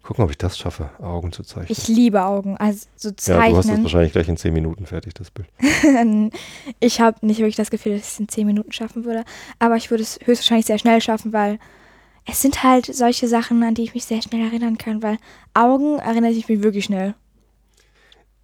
Gucken, 0.03 0.25
ob 0.25 0.31
ich 0.31 0.39
das 0.39 0.59
schaffe, 0.59 0.91
Augen 1.01 1.31
zu 1.31 1.45
zeichnen. 1.45 1.71
Ich 1.71 1.87
liebe 1.87 2.25
Augen, 2.25 2.57
also 2.57 2.87
so 2.97 3.11
ja, 3.11 3.13
du 3.13 3.21
hast 3.21 3.31
das 3.31 3.67
zeichnen. 3.67 3.85
wahrscheinlich 3.85 4.13
gleich 4.13 4.29
in 4.29 4.37
10 4.37 4.53
Minuten 4.53 4.87
fertig, 4.87 5.15
das 5.15 5.31
Bild. 5.31 5.47
ich 6.81 7.01
habe 7.01 7.25
nicht 7.25 7.39
wirklich 7.39 7.55
das 7.55 7.71
Gefühl, 7.71 7.93
dass 7.93 8.03
ich 8.03 8.09
es 8.15 8.19
in 8.19 8.29
10 8.29 8.47
Minuten 8.47 8.73
schaffen 8.73 9.05
würde, 9.05 9.25
aber 9.61 9.77
ich 9.77 9.91
würde 9.91 10.03
es 10.03 10.19
höchstwahrscheinlich 10.25 10.67
sehr 10.67 10.79
schnell 10.79 11.01
schaffen, 11.01 11.33
weil 11.33 11.61
es 12.27 12.43
sind 12.43 12.63
halt 12.63 12.87
solche 12.87 13.29
Sachen, 13.29 13.63
an 13.63 13.75
die 13.75 13.83
ich 13.83 13.95
mich 13.95 14.05
sehr 14.05 14.23
schnell 14.23 14.43
erinnern 14.47 14.79
kann, 14.79 15.03
weil 15.03 15.19
Augen 15.55 15.99
erinnere 15.99 16.31
ich 16.33 16.49
mich 16.49 16.63
wirklich 16.63 16.85
schnell. 16.85 17.15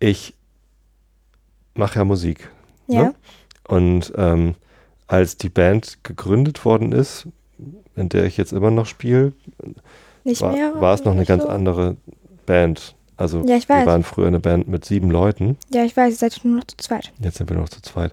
Ich 0.00 0.34
mache 1.74 1.98
ja 1.98 2.04
Musik. 2.04 2.50
Ja. 2.86 3.02
Ne? 3.02 3.14
Und 3.68 4.12
ähm, 4.16 4.54
als 5.06 5.36
die 5.36 5.48
Band 5.48 5.98
gegründet 6.04 6.64
worden 6.64 6.92
ist, 6.92 7.26
in 7.94 8.08
der 8.08 8.24
ich 8.24 8.36
jetzt 8.36 8.52
immer 8.52 8.70
noch 8.70 8.86
spiele, 8.86 9.32
war, 10.24 10.80
war 10.80 10.94
es 10.94 11.04
noch 11.04 11.12
eine 11.12 11.24
ganz 11.24 11.44
so? 11.44 11.48
andere 11.48 11.96
Band. 12.44 12.94
Also 13.16 13.42
Ja, 13.46 13.56
ich 13.56 13.68
wir 13.68 13.86
waren 13.86 14.02
früher 14.02 14.26
eine 14.26 14.40
Band 14.40 14.68
mit 14.68 14.84
sieben 14.84 15.10
Leuten, 15.10 15.56
Ja, 15.72 15.84
ich 15.84 15.96
weiß, 15.96 16.12
ihr 16.12 16.18
seid 16.18 16.38
nur 16.44 16.56
noch 16.58 16.64
zu 16.64 16.76
zweit. 16.76 17.12
jetzt 17.20 17.38
sind 17.38 17.48
wir 17.48 17.56
noch 17.56 17.68
zu 17.68 17.80
zweit. 17.80 18.12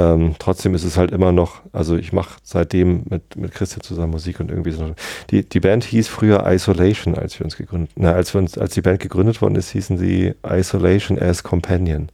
Ähm, 0.00 0.36
trotzdem 0.38 0.74
ist 0.74 0.84
es 0.84 0.96
halt 0.96 1.10
immer 1.10 1.30
noch, 1.30 1.60
also 1.72 1.94
ich 1.96 2.12
mache 2.12 2.38
seitdem 2.42 3.02
mit, 3.10 3.36
mit 3.36 3.52
Christian 3.52 3.82
zusammen 3.82 4.12
Musik 4.12 4.40
und 4.40 4.50
irgendwie 4.50 4.70
so. 4.70 4.94
Die, 5.30 5.46
die 5.46 5.60
Band 5.60 5.84
hieß 5.84 6.08
früher 6.08 6.46
Isolation, 6.46 7.14
als 7.14 7.38
wir 7.38 7.44
uns 7.44 7.56
gegründet, 7.56 7.90
na, 7.96 8.12
als 8.12 8.32
wir 8.32 8.38
uns, 8.40 8.56
als 8.56 8.72
die 8.72 8.80
Band 8.80 9.00
gegründet 9.00 9.42
worden 9.42 9.56
ist, 9.56 9.70
hießen 9.70 9.98
sie 9.98 10.34
Isolation 10.46 11.18
as 11.18 11.42
Companion. 11.42 12.08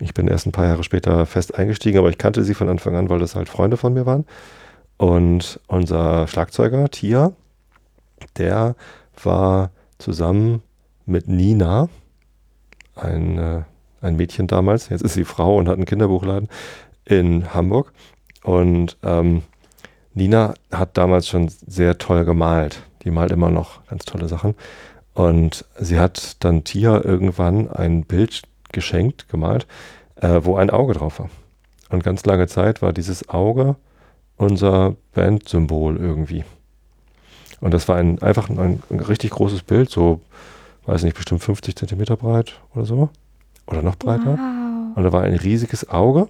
Ich 0.00 0.12
bin 0.12 0.28
erst 0.28 0.46
ein 0.46 0.52
paar 0.52 0.66
Jahre 0.66 0.84
später 0.84 1.24
fest 1.24 1.54
eingestiegen, 1.54 1.98
aber 1.98 2.10
ich 2.10 2.18
kannte 2.18 2.44
sie 2.44 2.54
von 2.54 2.68
Anfang 2.68 2.94
an, 2.94 3.08
weil 3.08 3.20
das 3.20 3.34
halt 3.34 3.48
Freunde 3.48 3.78
von 3.78 3.94
mir 3.94 4.04
waren. 4.04 4.26
Und 4.98 5.60
unser 5.66 6.28
Schlagzeuger, 6.28 6.90
Tia, 6.90 7.32
der 8.36 8.74
war 9.22 9.70
zusammen 9.98 10.62
mit 11.06 11.26
Nina, 11.26 11.88
ein, 12.96 13.38
äh, 13.38 13.62
ein 14.02 14.16
Mädchen 14.16 14.46
damals, 14.46 14.90
jetzt 14.90 15.02
ist 15.02 15.14
sie 15.14 15.24
Frau 15.24 15.56
und 15.56 15.68
hat 15.68 15.76
einen 15.76 15.86
Kinderbuchladen 15.86 16.48
in 17.08 17.54
Hamburg. 17.54 17.92
Und 18.42 18.96
ähm, 19.02 19.42
Nina 20.14 20.54
hat 20.70 20.96
damals 20.96 21.28
schon 21.28 21.48
sehr 21.48 21.98
toll 21.98 22.24
gemalt. 22.24 22.82
Die 23.02 23.10
malt 23.10 23.32
immer 23.32 23.50
noch 23.50 23.84
ganz 23.86 24.04
tolle 24.04 24.28
Sachen. 24.28 24.54
Und 25.14 25.64
sie 25.78 25.98
hat 25.98 26.44
dann 26.44 26.64
Tia 26.64 27.02
irgendwann 27.02 27.70
ein 27.70 28.04
Bild 28.04 28.42
geschenkt, 28.72 29.28
gemalt, 29.28 29.66
äh, 30.16 30.40
wo 30.42 30.56
ein 30.56 30.70
Auge 30.70 30.94
drauf 30.94 31.18
war. 31.18 31.30
Und 31.90 32.04
ganz 32.04 32.24
lange 32.26 32.46
Zeit 32.46 32.82
war 32.82 32.92
dieses 32.92 33.28
Auge 33.28 33.76
unser 34.36 34.94
Bandsymbol 35.14 35.96
irgendwie. 35.96 36.44
Und 37.60 37.74
das 37.74 37.88
war 37.88 37.96
ein, 37.96 38.22
einfach 38.22 38.48
ein, 38.48 38.82
ein 38.90 39.00
richtig 39.00 39.30
großes 39.30 39.62
Bild, 39.62 39.90
so, 39.90 40.20
weiß 40.86 41.02
nicht, 41.02 41.16
bestimmt 41.16 41.42
50 41.42 41.74
Zentimeter 41.74 42.16
breit 42.16 42.60
oder 42.74 42.84
so. 42.84 43.08
Oder 43.66 43.82
noch 43.82 43.96
breiter. 43.96 44.38
Wow. 44.38 44.96
Und 44.96 45.02
da 45.02 45.12
war 45.12 45.22
ein 45.22 45.34
riesiges 45.34 45.88
Auge 45.88 46.28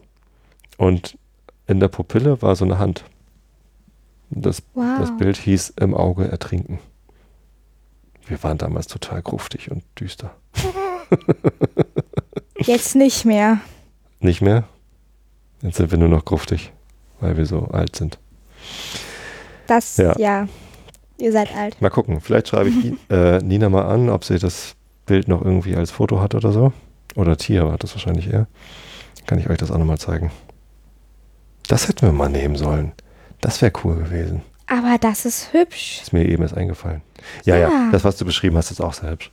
und 0.78 1.18
in 1.66 1.80
der 1.80 1.88
Pupille 1.88 2.40
war 2.40 2.56
so 2.56 2.64
eine 2.64 2.78
Hand. 2.78 3.04
Das, 4.30 4.62
Wow. 4.74 4.98
das 5.00 5.14
Bild 5.18 5.36
hieß 5.36 5.74
Im 5.80 5.94
Auge 5.94 6.30
ertrinken. 6.30 6.78
Wir 8.26 8.42
waren 8.42 8.58
damals 8.58 8.86
total 8.86 9.20
gruftig 9.22 9.70
und 9.70 9.82
düster. 9.98 10.34
Jetzt 12.58 12.94
nicht 12.94 13.24
mehr. 13.24 13.60
Nicht 14.20 14.42
mehr? 14.42 14.64
Jetzt 15.62 15.76
sind 15.76 15.90
wir 15.90 15.98
nur 15.98 16.08
noch 16.08 16.24
gruftig, 16.24 16.72
weil 17.20 17.36
wir 17.36 17.46
so 17.46 17.66
alt 17.68 17.96
sind. 17.96 18.18
Das, 19.66 19.96
Ja. 19.96 20.16
ja. 20.18 20.48
Ihr 21.20 21.32
seid 21.32 21.54
alt. 21.56 21.80
Mal 21.82 21.90
gucken, 21.90 22.20
vielleicht 22.20 22.48
schreibe 22.48 22.68
ich 22.70 22.92
äh, 23.10 23.38
Nina 23.38 23.68
mal 23.68 23.86
an, 23.86 24.08
ob 24.08 24.24
sie 24.24 24.38
das 24.38 24.74
Bild 25.06 25.26
noch 25.26 25.42
irgendwie 25.42 25.74
als 25.74 25.90
Foto 25.90 26.20
hat 26.20 26.34
oder 26.34 26.52
so. 26.52 26.72
Oder 27.16 27.36
Tia 27.36 27.70
hat 27.72 27.82
das 27.82 27.94
wahrscheinlich 27.94 28.32
eher. 28.32 28.46
Kann 29.26 29.38
ich 29.38 29.50
euch 29.50 29.58
das 29.58 29.70
auch 29.70 29.78
nochmal 29.78 29.98
zeigen. 29.98 30.30
Das 31.68 31.88
hätten 31.88 32.02
wir 32.06 32.12
mal 32.12 32.28
nehmen 32.28 32.56
sollen. 32.56 32.92
Das 33.40 33.62
wäre 33.62 33.72
cool 33.84 33.96
gewesen. 33.96 34.42
Aber 34.66 34.98
das 34.98 35.24
ist 35.24 35.52
hübsch. 35.52 36.00
Ist 36.02 36.12
mir 36.12 36.26
eben 36.26 36.42
erst 36.42 36.56
eingefallen. 36.56 37.02
Ja, 37.44 37.56
ja, 37.56 37.68
Ja. 37.70 37.88
das, 37.92 38.04
was 38.04 38.16
du 38.16 38.24
beschrieben 38.24 38.56
hast, 38.56 38.70
ist 38.70 38.80
auch 38.80 38.92
sehr 38.92 39.10
hübsch. 39.10 39.30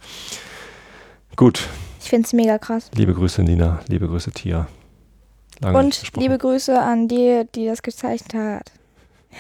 Gut, 1.36 1.68
Ich 2.02 2.10
finde 2.10 2.26
es 2.26 2.34
mega 2.34 2.58
krass. 2.58 2.90
liebe 2.96 3.14
Grüße 3.14 3.44
Nina, 3.44 3.80
liebe 3.88 4.08
Grüße 4.08 4.32
Tia. 4.32 4.68
Lange 5.60 5.78
Und 5.78 6.02
liebe 6.18 6.38
Grüße 6.38 6.80
an 6.80 7.08
die, 7.08 7.44
die 7.56 7.66
das 7.66 7.82
gezeichnet 7.82 8.34
hat. 8.34 8.72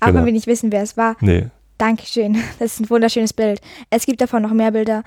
Auch 0.00 0.06
Genau. 0.06 0.18
wenn 0.18 0.26
wir 0.26 0.32
nicht 0.32 0.46
wissen, 0.46 0.72
wer 0.72 0.82
es 0.82 0.96
war. 0.96 1.16
Nee, 1.20 1.48
Dankeschön. 1.78 2.34
Das 2.58 2.74
ist 2.74 2.80
ein 2.80 2.90
wunderschönes 2.90 3.32
Bild. 3.32 3.60
Es 3.90 4.04
gibt 4.06 4.20
davon 4.20 4.42
noch 4.42 4.52
mehr 4.52 4.70
Bilder, 4.72 5.02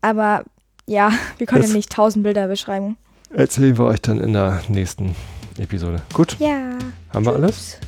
aber 0.00 0.44
ja, 0.86 1.12
wir 1.38 1.46
können 1.46 1.62
Das- 1.62 1.72
nicht 1.72 1.90
tausend 1.92 2.22
Bilder 2.24 2.48
beschreiben. 2.48 2.96
erzählen 3.34 3.76
wir 3.78 3.84
euch 3.84 4.00
dann 4.02 4.20
in 4.20 4.32
der 4.34 4.62
nächsten 4.68 5.14
Episode. 5.60 6.02
Gut, 6.12 6.36
Ja. 6.38 6.78
haben 7.12 7.24
wir 7.24 7.34
alles? 7.34 7.78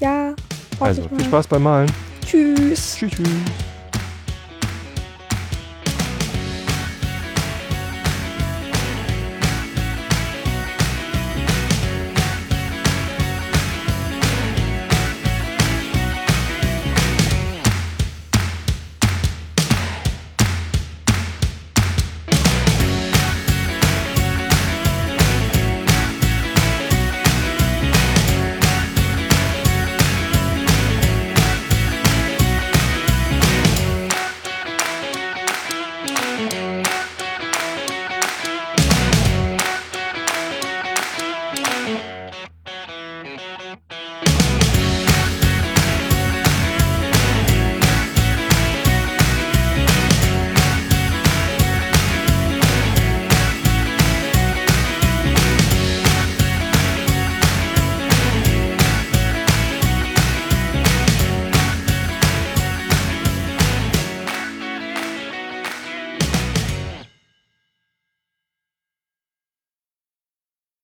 Ja. 0.00 0.34
Also, 0.80 1.02
ich 1.02 1.08
viel. 1.08 1.24
Spaß 1.26 1.46
beim 1.48 1.62
Malen. 1.62 1.90
Tschüss. 2.24 2.96
Tschüss, 2.96 3.12
tschüss. 3.12 3.28